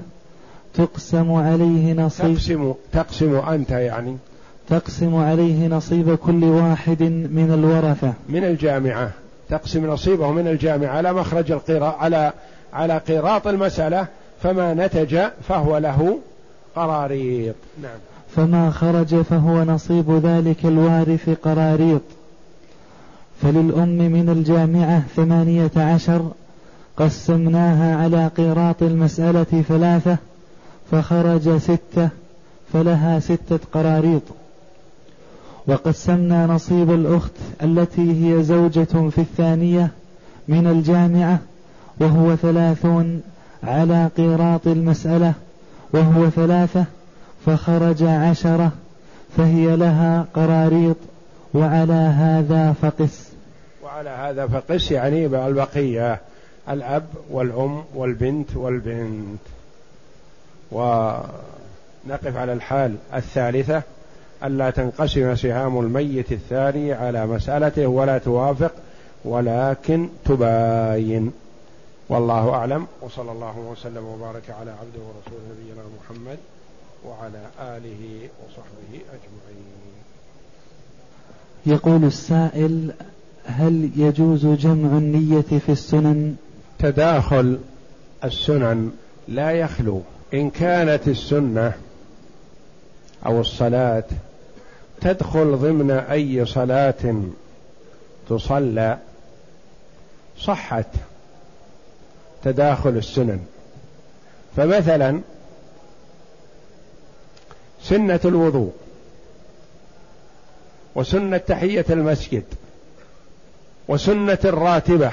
[0.74, 2.36] تقسم عليه نصيب.
[2.36, 4.18] تقسم تقسم أنت يعني.
[4.70, 8.14] تقسم عليه نصيب كل واحد من الورثة.
[8.30, 9.12] من الجامعة.
[9.54, 12.34] تقسم نصيبه من الجامعة على مخرج القراء على
[12.74, 14.08] على قيراط المسألة
[14.44, 16.20] فما نتج فهو له
[16.76, 17.56] قراريط.
[17.82, 17.98] نعم.
[18.36, 22.02] فما خرج فهو نصيب ذلك الوارث قراريط.
[23.42, 26.32] فللأم من الجامعة ثمانية عشر
[26.98, 30.18] قسمناها على قيراط المسألة ثلاثة
[30.92, 32.10] فخرج ستة
[32.74, 34.24] فلها ستة قراريط.
[35.68, 37.32] وقسمنا نصيب الأخت
[37.64, 39.92] التي هي زوجة في الثانية
[40.48, 41.40] من الجامعة
[42.00, 43.22] وهو ثلاثون
[43.64, 45.34] على قيراط المسألة
[45.94, 46.86] وهو ثلاثة
[47.46, 48.72] فخرج عشرة
[49.38, 50.96] فهي لها قراريط
[51.54, 53.30] وعلى هذا فقس.
[53.84, 56.22] وعلى هذا فقس يعني البقية
[56.70, 59.40] الأب والأم والبنت والبنت.
[60.72, 63.82] ونقف على الحال الثالثة.
[64.44, 68.72] ألا تنقسم سهام الميت الثاني على مسألته ولا توافق
[69.26, 71.32] ولكن تباين.
[72.10, 72.88] والله أعلم.
[73.02, 76.38] وصلى الله وسلم وبارك على عبده ورسوله نبينا محمد
[77.06, 79.84] وعلى آله وصحبه أجمعين.
[81.66, 82.94] يقول السائل
[83.46, 86.36] هل يجوز جمع النية في السنن؟
[86.80, 87.60] تداخل
[88.24, 88.92] السنن
[89.28, 90.02] لا يخلو.
[90.34, 91.74] إن كانت السنة
[93.26, 94.04] أو الصلاة
[95.04, 97.16] تدخل ضمن أي صلاة
[98.30, 98.98] تصلى
[100.40, 100.88] صحت
[102.44, 103.40] تداخل السنن.
[104.58, 105.22] فمثلا
[107.82, 108.72] سنة الوضوء
[110.96, 112.44] وسنة تحية المسجد
[113.88, 115.12] وسنة الراتبة.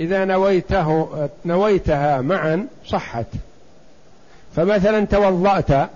[0.00, 1.08] إذا نويته
[1.44, 3.26] نويتها معا صحت.
[4.56, 5.90] فمثلا توضأت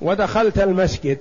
[0.00, 1.18] ودخلت المسجد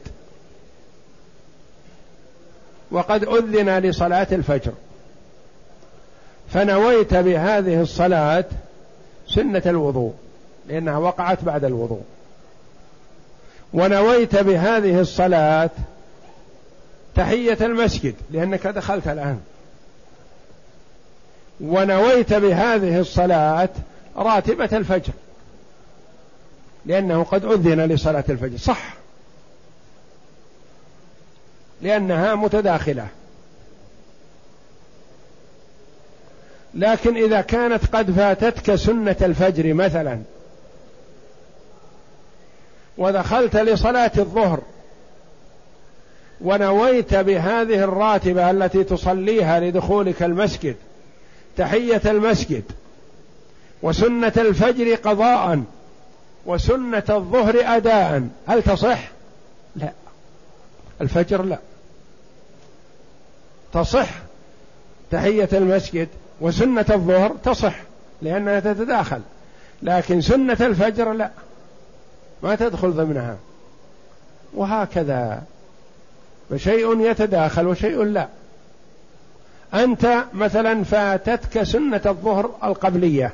[2.92, 4.72] وقد أذن لصلاة الفجر.
[6.54, 8.46] فنويت بهذه الصلاة
[9.28, 10.14] سنة الوضوء
[10.68, 12.04] لأنها وقعت بعد الوضوء.
[13.74, 15.70] ونويت بهذه الصلاة
[17.16, 19.40] تحية المسجد لأنك دخلت الآن.
[21.62, 23.70] ونويت بهذه الصلاة
[24.18, 25.14] راتبة الفجر.
[26.86, 28.58] لأنه قد أذن لصلاة الفجر.
[28.58, 28.94] صح.
[31.82, 33.08] لأنها متداخلة.
[36.74, 40.20] لكن إذا كانت قد فاتتك سنة الفجر مثلا
[42.98, 44.60] ودخلت لصلاة الظهر
[46.42, 50.76] ونويت بهذه الراتبة التي تصليها لدخولك المسجد
[51.58, 52.64] تحية المسجد
[53.82, 55.64] وسنة الفجر قضاء
[56.46, 58.28] وسنة الظهر أداء.
[58.48, 59.00] هل تصح؟
[59.76, 59.92] لا.
[61.02, 61.58] الفجر لا.
[63.74, 64.10] تصح
[65.12, 66.08] تحية المسجد
[66.42, 67.76] وسنة الظهر تصح
[68.22, 69.22] لأنها تتداخل
[69.82, 71.32] لكن سنة الفجر لا.
[72.44, 73.38] ما تدخل ضمنها.
[74.54, 75.44] وهكذا.
[76.50, 78.28] فشيء يتداخل وشيء لا.
[79.74, 83.34] أنت مثلا فاتتك سنة الظهر القبلية.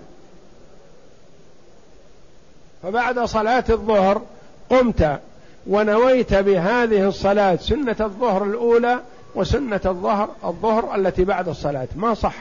[2.83, 4.21] فبعد صلاة الظهر
[4.69, 5.19] قمت
[5.67, 8.99] ونويت بهذه الصلاة سنة الظهر الأولى
[9.35, 11.87] وسنة الظهر الظهر التي بعد الصلاة.
[11.95, 12.35] ما صح.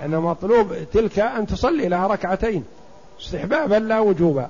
[0.00, 2.64] لأن مطلوب تلك أن تصلي لها ركعتين.
[3.20, 4.48] استحبابا لا وجوبا.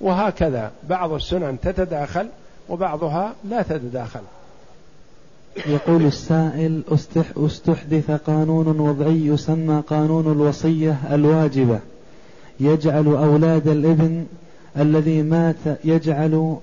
[0.00, 2.28] وهكذا بعض السنن تتداخل
[2.68, 4.20] وبعضها لا تتداخل.
[5.66, 6.82] يقول السائل
[7.36, 11.78] استحدث قانون وضعي يسمى قانون الوصية الواجبة.
[12.60, 14.26] يجعل أولاد الإبن
[14.76, 16.56] الذي مات يجعل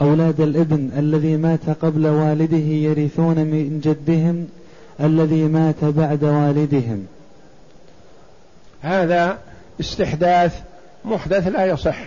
[0.00, 4.46] أولاد الإبن الذي مات قبل والده يرثون من جدهم
[5.00, 7.06] الذي مات بعد والدهم.
[8.82, 9.38] هذا
[9.80, 10.60] استحداث
[11.04, 11.98] محدث لا يصح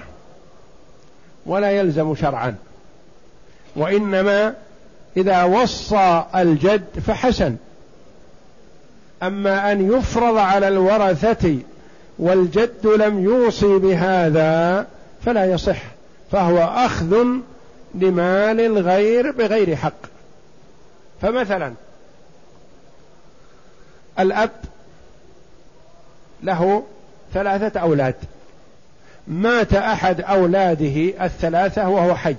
[1.46, 2.56] ولا يلزم شرعا
[3.76, 4.56] وإنما
[5.18, 7.56] إذا وصى الجد فحسن.
[9.24, 11.58] أما أن يفرض على الورثة
[12.20, 14.88] والجد لم يوصي بهذا
[15.26, 15.82] فلا يصح
[16.32, 17.26] فهو أخذ
[17.96, 19.94] لمال الغير بغير حق.
[21.22, 21.74] فمثلا
[24.20, 24.52] الأب
[26.44, 26.84] له
[27.34, 28.16] ثلاثة أولاد
[29.28, 32.36] مات أحد أولاده الثلاثة وهو حي.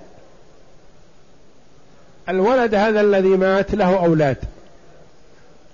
[2.29, 4.37] الولد هذا الذي مات له أولاد.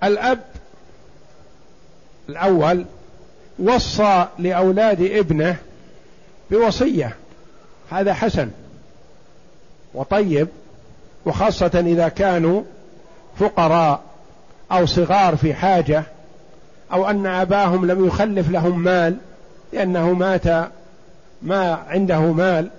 [0.03, 0.39] الأب
[2.29, 2.85] الأول
[3.59, 5.55] وصى لأولاد ابنه
[6.51, 7.15] بوصية.
[7.91, 8.49] هذا حسن
[9.93, 10.47] وطيب
[11.25, 12.63] وخاصة إذا كانوا
[13.39, 14.01] فقراء
[14.71, 16.03] أو صغار في حاجة
[16.93, 19.17] أو أن أباهم لم يخلف لهم مال
[19.73, 20.47] لأنه مات
[21.41, 22.69] ما عنده مال.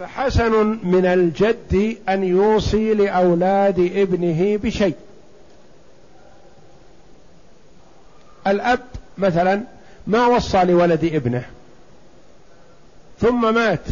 [0.00, 4.94] فحسن من الجد أن يوصي لأولاد ابنه بشيء.
[8.46, 8.80] الأب
[9.18, 9.62] مثلا
[10.06, 11.44] ما وصى لولد ابنه
[13.20, 13.84] ثم مات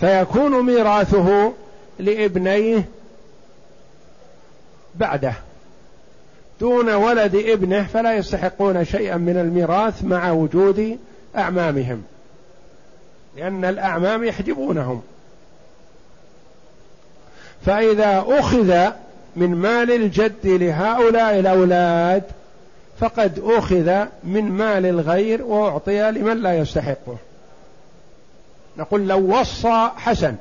[0.00, 1.52] فيكون ميراثه
[1.98, 2.88] لابنيه
[4.94, 5.34] بعده.
[6.60, 10.98] دون ولد ابنه فلا يستحقون شيئا من الميراث مع وجود
[11.36, 12.02] أعمامهم.
[13.38, 15.02] لأن الأعمام يحجبونهم.
[17.66, 18.90] فإذا أخذ
[19.36, 22.22] من مال الجد لهؤلاء الأولاد
[23.00, 27.16] فقد أخذ من مال الغير وأعطي لمن لا يستحقه
[28.76, 30.34] نقول لو وصى حسن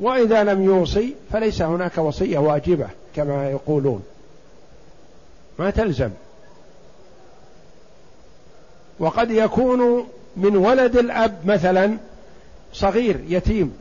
[0.00, 4.02] وإذا لم يوصي فليس هناك وصية واجبة كما يقولون.
[5.58, 6.10] ما تلزم.
[8.98, 10.08] وقد يكون
[10.38, 11.96] من ولد الأب مثلا
[12.72, 13.72] صغير يتيم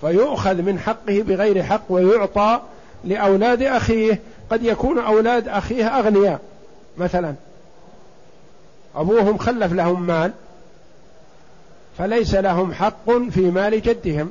[0.00, 2.60] فيؤخذ من حقه بغير حق ويعطى
[3.04, 4.20] لأولاد أخيه.
[4.50, 6.40] قد يكون أولاد أخيه أغنياء
[6.98, 7.34] مثلا.
[8.96, 10.32] أبوهم خلف لهم مال
[11.98, 14.30] فليس لهم حق في مال جدهم.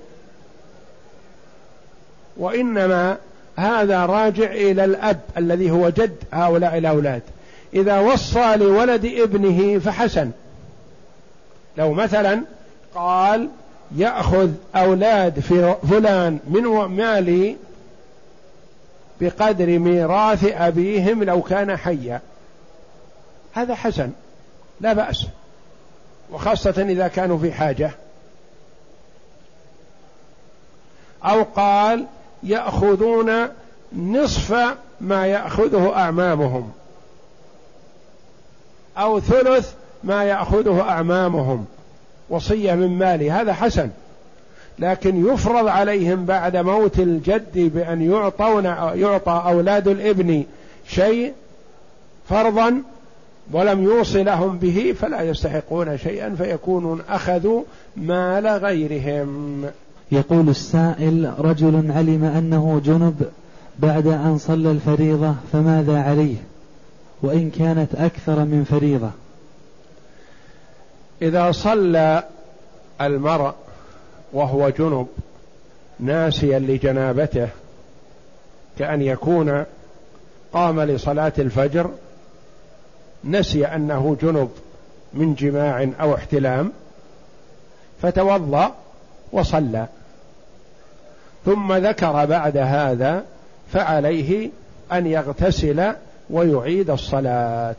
[2.37, 3.17] وإنما
[3.55, 7.21] هذا راجع إلى الأب الذي هو جد هؤلاء الأولاد.
[7.73, 10.31] إذا وصى لولد ابنه فحسن.
[11.77, 12.41] لو مثلا
[12.95, 13.49] قال
[13.95, 17.55] يأخذ أولاد في فلان من مالي
[19.21, 22.21] بقدر ميراث أبيهم لو كان حيا.
[23.53, 24.11] هذا حسن
[24.81, 25.25] لا بأس.
[26.31, 27.91] وخاصة إذا كانوا في حاجة.
[31.23, 32.05] أو قال
[32.43, 33.47] يأخذون
[33.93, 36.71] نصف ما يأخذه أعمامهم.
[38.97, 39.73] أو ثلث
[40.03, 41.65] ما يأخذه أعمامهم
[42.29, 43.89] وصية من ماله هذا حسن.
[44.79, 50.43] لكن يفرض عليهم بعد موت الجد بأن يعطون يعطى أولاد الابن
[50.87, 51.33] شيء
[52.29, 52.81] فرضا
[53.51, 57.63] ولم يوصي لهم به فلا يستحقون شيئا فيكونون أخذوا
[57.97, 59.65] مال غيرهم.
[60.11, 63.25] يقول السائل رجل علم أنه جنب
[63.79, 66.35] بعد أن صلى الفريضة فماذا عليه؟
[67.21, 69.09] وإن كانت أكثر من فريضة.
[71.21, 72.23] إذا صلى
[73.01, 73.53] المرء
[74.33, 75.07] وهو جنب
[75.99, 77.49] ناسيا لجنابته
[78.79, 79.65] كأن يكون
[80.53, 81.91] قام لصلاة الفجر
[83.23, 84.49] نسي أنه جنب
[85.13, 86.71] من جماع أو احتلام
[88.01, 88.75] فتوضأ
[89.31, 89.85] وصلى.
[91.45, 93.23] ثم ذكر بعد هذا
[93.73, 94.49] فعليه
[94.91, 95.93] أن يغتسل
[96.29, 97.75] ويعيد الصلاة.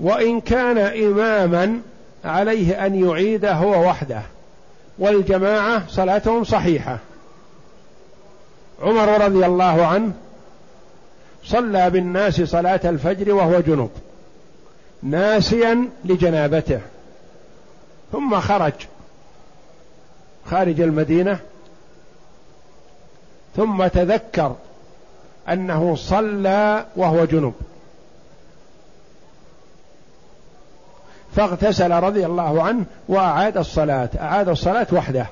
[0.00, 1.80] وإن كان إماما
[2.24, 4.22] عليه أن يعيد هو وحده.
[4.98, 6.98] والجماعة صلاتهم صحيحة.
[8.82, 10.12] عمر رضي الله عنه
[11.44, 13.90] صلى بالناس صلاة الفجر وهو جنوب
[15.02, 16.80] ناسيا لجنابته.
[18.12, 18.72] ثم خرج
[20.50, 21.38] خارج المدينة.
[23.56, 24.56] ثم تذكر
[25.48, 27.54] أنه صلى وهو جنوب
[31.38, 34.08] فاغتسل رضي الله عنه وأعاد الصلاة.
[34.20, 35.26] أعاد الصلاة وحده.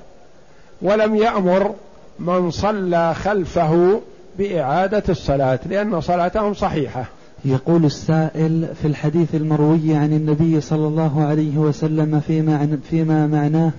[0.82, 1.74] ولم يأمر
[2.18, 4.00] من صلى خلفه
[4.38, 7.04] بإعادة الصلاة لأن صلاتهم صحيحة.
[7.44, 13.70] يقول السائل في الحديث المروي عن النبي صلى الله عليه وسلم فيما, فيما معناه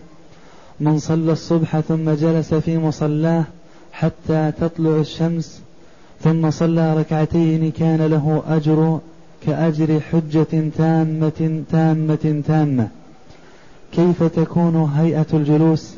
[0.79, 3.43] من صلى الصبح ثم جلس في مصلاه
[3.91, 5.61] حتى تطلع الشمس
[6.23, 8.99] ثم صلى ركعتين كان له أجر
[9.47, 12.87] كأجر حجة تامة تامة تامة.
[13.91, 15.93] كيف تكون هيئة الجلوس؟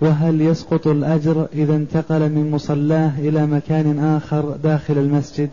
[0.00, 5.50] وهل يسقط الأجر إذا انتقل من مصلاه إلى مكان آخر داخل المسجد؟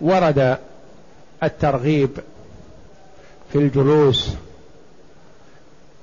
[0.00, 0.58] ورد
[1.42, 2.10] الترغيب
[3.52, 4.34] في الجلوس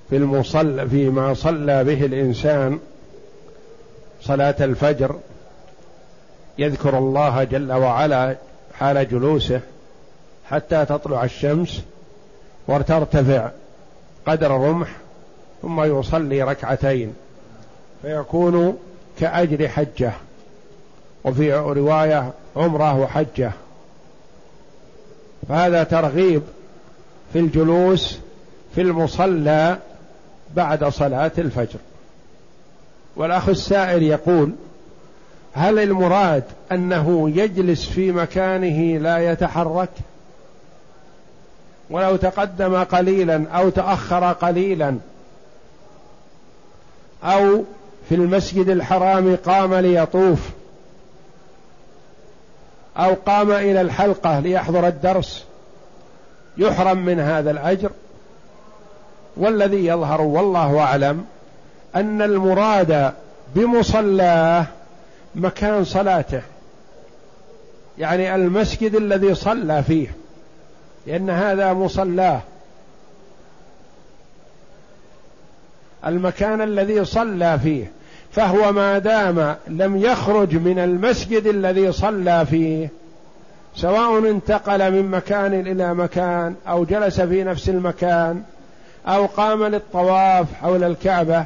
[0.09, 2.79] في المصلى فيما صلى به الإنسان
[4.21, 5.15] صلاة الفجر
[6.57, 8.35] يذكر الله جل وعلا
[8.73, 9.61] حال جلوسه
[10.45, 11.81] حتى تطلع الشمس
[12.67, 13.49] وترتفع
[14.27, 14.89] قدر الرمح
[15.61, 17.13] ثم يصلي ركعتين.
[18.01, 18.77] فيكون
[19.19, 20.11] كأجر حجة.
[21.23, 23.51] وفي رواية عمرة وحجة.
[25.49, 26.41] فهذا ترغيب
[27.33, 28.19] في الجلوس
[28.75, 29.77] في المصلى
[30.55, 31.79] بعد صلاة الفجر.
[33.15, 34.51] والأخ السائر يقول
[35.53, 39.89] هل المراد أنه يجلس في مكانه لا يتحرك؟
[41.89, 44.97] ولو تقدم قليلا أو تأخر قليلا.
[47.23, 47.63] أو
[48.09, 50.39] في المسجد الحرام قام ليطوف.
[52.97, 55.45] أو قام إلى الحلقة ليحضر الدرس.
[56.57, 57.91] يحرم من هذا الأجر.
[59.37, 61.25] والذي يظهر والله أعلم
[61.95, 63.13] أن المراد
[63.55, 64.65] بمصلاه
[65.35, 66.41] مكان صلاته.
[67.97, 70.07] يعني المسجد الذي صلى فيه.
[71.07, 72.41] لأن هذا مصلاه.
[76.05, 77.91] المكان الذي صلى فيه.
[78.31, 82.89] فهو ما دام لم يخرج من المسجد الذي صلى فيه
[83.75, 88.43] سواء انتقل من مكان إلى مكان أو جلس في نفس المكان
[89.07, 91.45] أو قام للطواف حول الكعبة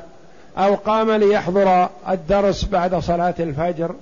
[0.58, 3.96] أو قام ليحضر الدرس بعد صلاة الفجر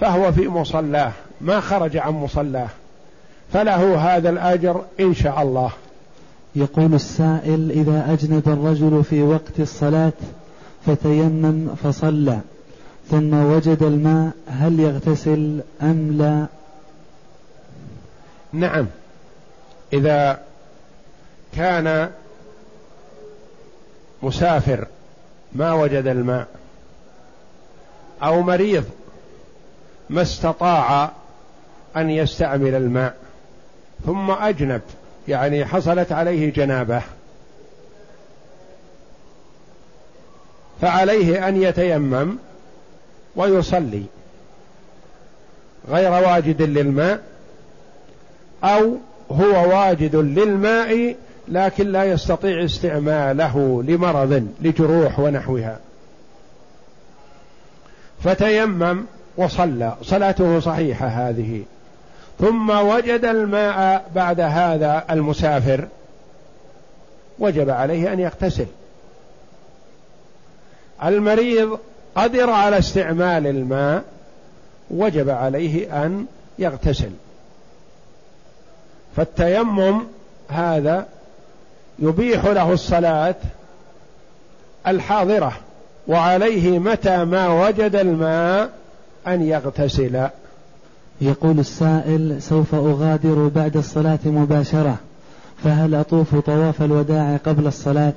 [0.00, 2.68] فهو في مصلاه ما خرج عن مصلاه
[3.52, 5.70] فله هذا الأجر إن شاء الله.
[6.56, 10.12] يقول السائل إذا أجند الرجل في وقت الصلاة
[10.86, 12.38] فتيمم فصلى
[13.10, 16.46] ثم وجد الماء هل يغتسل أم لا؟
[18.52, 18.86] نعم.
[19.92, 20.40] إذا
[21.56, 22.10] كان
[24.22, 24.86] مسافر
[25.52, 26.46] ما وجد الماء.
[28.22, 28.84] أو مريض
[30.10, 31.10] ما استطاع
[31.96, 33.16] أن يستعمل الماء.
[34.06, 34.82] ثم أجنب
[35.28, 37.02] يعني حصلت عليه جنابة.
[40.80, 42.36] فعليه أن يتيمم
[43.36, 44.02] ويصلي
[45.88, 47.22] غير واجد للماء
[48.64, 48.96] أو
[49.30, 51.16] هو واجد للماء
[51.50, 55.78] لكن لا يستطيع استعماله لمرض لجروح ونحوها.
[58.24, 59.04] فتيمم
[59.36, 61.62] وصلى صلاته صحيحة هذه.
[62.40, 65.88] ثم وجد الماء بعد هذا المسافر
[67.38, 68.66] وجب عليه أن يغتسل.
[71.04, 71.78] المريض
[72.16, 74.04] قدر على استعمال الماء
[74.90, 76.26] وجب عليه أن
[76.58, 77.10] يغتسل.
[79.16, 80.02] فالتيمم
[80.48, 81.06] هذا
[81.98, 83.34] يبيح له الصلاة
[84.86, 85.52] الحاضرة
[86.08, 88.70] وعليه متى ما وجد الماء
[89.26, 90.28] أن يغتسل.
[91.20, 94.96] يقول السائل سوف أغادر بعد الصلاة مباشرة
[95.64, 98.12] فهل أطوف طواف الوداع قبل الصلاة؟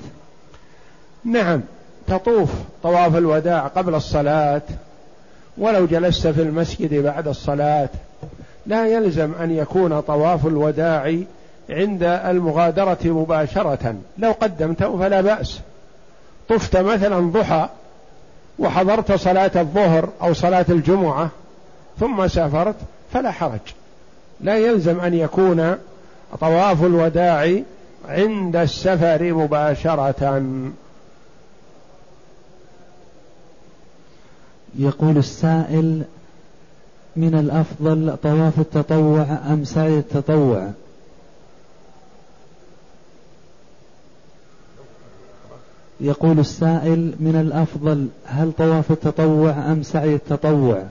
[1.26, 1.62] نعم
[2.08, 2.50] تطوف
[2.84, 4.62] طواف الوداع قبل الصلاة.
[5.58, 7.90] ولو جلست في المسجد بعد الصلاة
[8.66, 11.16] لا يلزم أن يكون طواف الوداع
[11.72, 13.96] عند المغادرة مباشرة.
[14.18, 15.60] لو قدمته فلا بأس.
[16.50, 17.70] طفت مثلا ضحى
[18.60, 21.30] وحضرت صلاة الظهر أو صلاة الجمعة
[22.00, 22.76] ثم سافرت
[23.14, 23.60] فلا حرج.
[24.42, 25.76] لا يلزم أن يكون
[26.40, 27.62] طواف الوداع
[28.10, 30.42] عند السفر مباشرة.
[34.80, 36.04] يقول السائل
[37.16, 40.68] من الأفضل طواف التطوع أم سعي التطوع؟
[46.02, 50.84] يقول السائل من الأفضل هل طواف التطوع أم سعي التطوع؟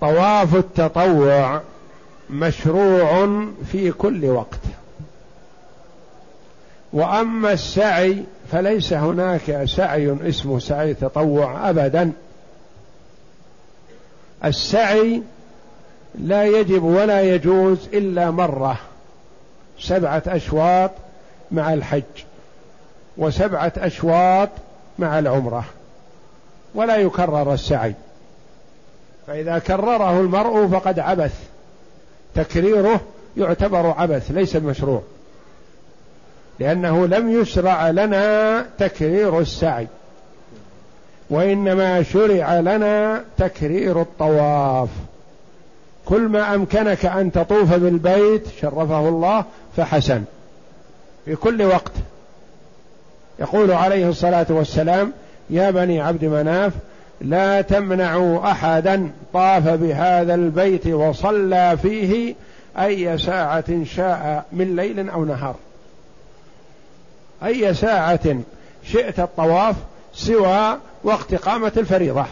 [0.00, 1.60] طواف التطوع
[2.30, 3.42] مشروع
[3.72, 4.60] في كل وقت.
[6.92, 12.12] وأما السعي فليس هناك سعي اسمه سعي تطوع ابدا.
[14.44, 15.22] السعي
[16.14, 18.78] لا يجب ولا يجوز إلا مرة
[19.80, 20.90] سبعة أشواط
[21.52, 22.02] مع الحج
[23.16, 24.48] وسبعة أشواط
[24.98, 25.64] مع العمرة
[26.74, 27.94] ولا يكرر السعي.
[29.26, 31.34] فإذا كرره المرء فقد عبث.
[32.34, 33.00] تكريره
[33.36, 35.02] يعتبر عبث ليس مشروع
[36.58, 39.86] لأنه لم يشرع لنا تكرير السعي.
[41.30, 44.88] وإنما شرع لنا تكرير الطواف.
[46.06, 49.44] كل ما أمكنك أن تطوف بالبيت شرفه الله
[49.76, 50.24] فحسن.
[51.24, 51.92] في كل وقت.
[53.38, 55.12] يقول عليه الصلاة والسلام
[55.50, 56.72] يا بني عبد مناف
[57.20, 62.34] لا تمنعوا أحدا طاف بهذا البيت وصلى فيه
[62.78, 65.54] أي ساعة شاء من ليل أو نهار.
[67.44, 68.36] أي ساعة
[68.84, 69.76] شئت الطواف
[70.14, 72.26] سوى وقت قامة الفريضة.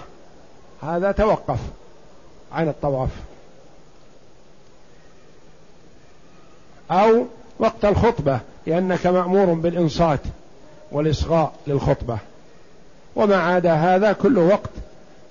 [0.82, 1.58] هذا توقف
[2.52, 3.10] عن الطواف.
[6.90, 7.26] أو
[7.60, 10.20] وقت الخطبة لأنك مأمور بالإنصات
[10.92, 12.18] والإصغاء للخطبة.
[13.16, 14.70] وما عدا هذا كل وقت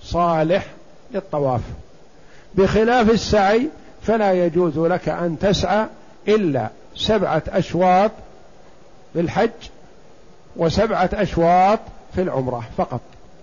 [0.03, 0.65] صالح
[1.13, 1.61] للطواف.
[2.55, 3.69] بخلاف السعي
[4.01, 5.85] فلا يجوز لك أن تسعى
[6.27, 8.11] إلا سبعة أشواط
[9.15, 9.49] بالحج
[10.55, 11.79] وسبعة أشواط
[12.15, 13.01] في العمرة فقط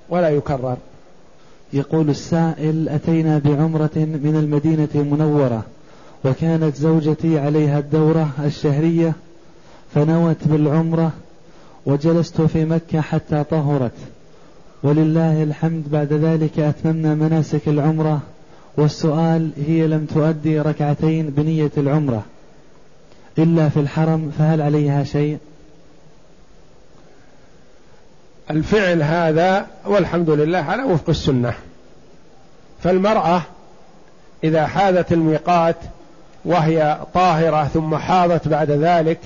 [0.09, 0.76] ولا يكرر.
[1.72, 5.62] يقول السائل أتينا بعمرة من المدينة المنورة.
[6.25, 9.12] وكانت زوجتي عليها الدورة الشهرية
[9.95, 11.12] فنوت بالعمرة
[11.87, 13.93] وجلست في مكة حتى طهرت.
[14.83, 18.21] ولله الحمد بعد ذلك أتممنا مناسك العمرة
[18.77, 22.23] والسؤال هي لم تؤدي ركعتين بنية العمرة.
[23.39, 25.39] إلا في الحرم فهل عليها شيء؟
[28.51, 31.55] الفعل هذا والحمد لله على وفق السنة.
[32.83, 33.43] فالمرأة
[34.45, 35.77] إذا حاذت الميقات
[36.47, 39.18] وهي طاهرة ثم حاضت بعد ذلك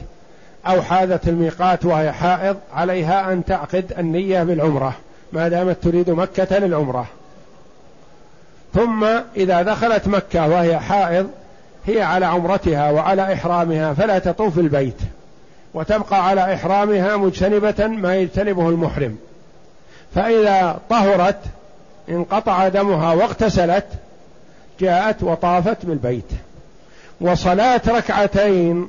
[0.66, 4.94] أو حاذت الميقات وهي حائض عليها أن تعقد النية بالعمرة.
[5.32, 7.06] ما دامت تريد مكة للعمرة.
[8.74, 9.04] ثم
[9.36, 11.30] إذا دخلت مكة وهي حائض
[11.86, 14.98] هي على عمرتها وعلى إحرامها فلا تطوف البيت.
[15.74, 19.18] وتبقى على إحرامها مجتنبة ما يجتنبه المحرم.
[20.14, 21.40] فإذا طهرت
[22.08, 23.86] انقطع دمها واغتسلت
[24.80, 26.30] جاءت وطافت بالبيت.
[27.20, 28.88] وصلاة ركعتين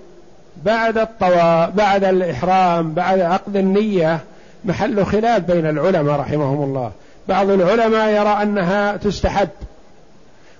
[0.64, 4.20] بعد الطواف بعد الإحرام بعد عقد النية
[4.66, 6.92] محل خلاف بين العلماء رحمهم الله.
[7.28, 9.50] بعض العلماء يرى أنها تستحب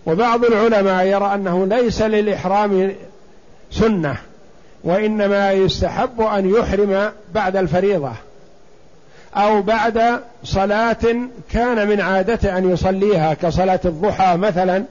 [0.06, 2.94] وبعض العلماء يرى أنه ليس للإحرام
[3.72, 4.18] سنة
[4.84, 8.12] وإنما يستحب أن يحرم بعد الفريضة
[9.36, 10.98] أو بعد صلاة
[11.52, 14.84] كان من عادته أن يصليها كصلاة الضحى مثلا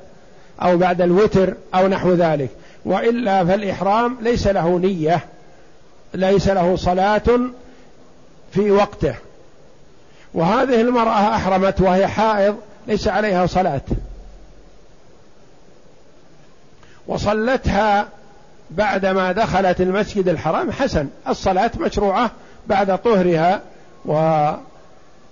[0.62, 2.48] أو بعد الوتر أو نحو ذلك.
[2.84, 5.24] وإلا فالإحرام ليس له نية
[6.14, 7.22] ليس له صلاة
[8.52, 9.14] في وقته.
[10.34, 12.56] وهذه المرأة أحرمت وهي حائض
[12.86, 13.80] ليس عليها صلاة.
[17.06, 18.08] وصلتها
[18.70, 22.30] بعدما دخلت المسجد الحرام حسن الصلاة مشروعة
[22.66, 23.60] بعد طهرها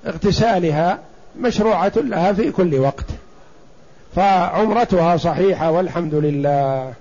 [0.05, 0.99] واغتسالها
[1.41, 3.07] مشروعة لها في كل وقت.
[4.17, 6.93] فعمرتها صحيحة والحمد لله.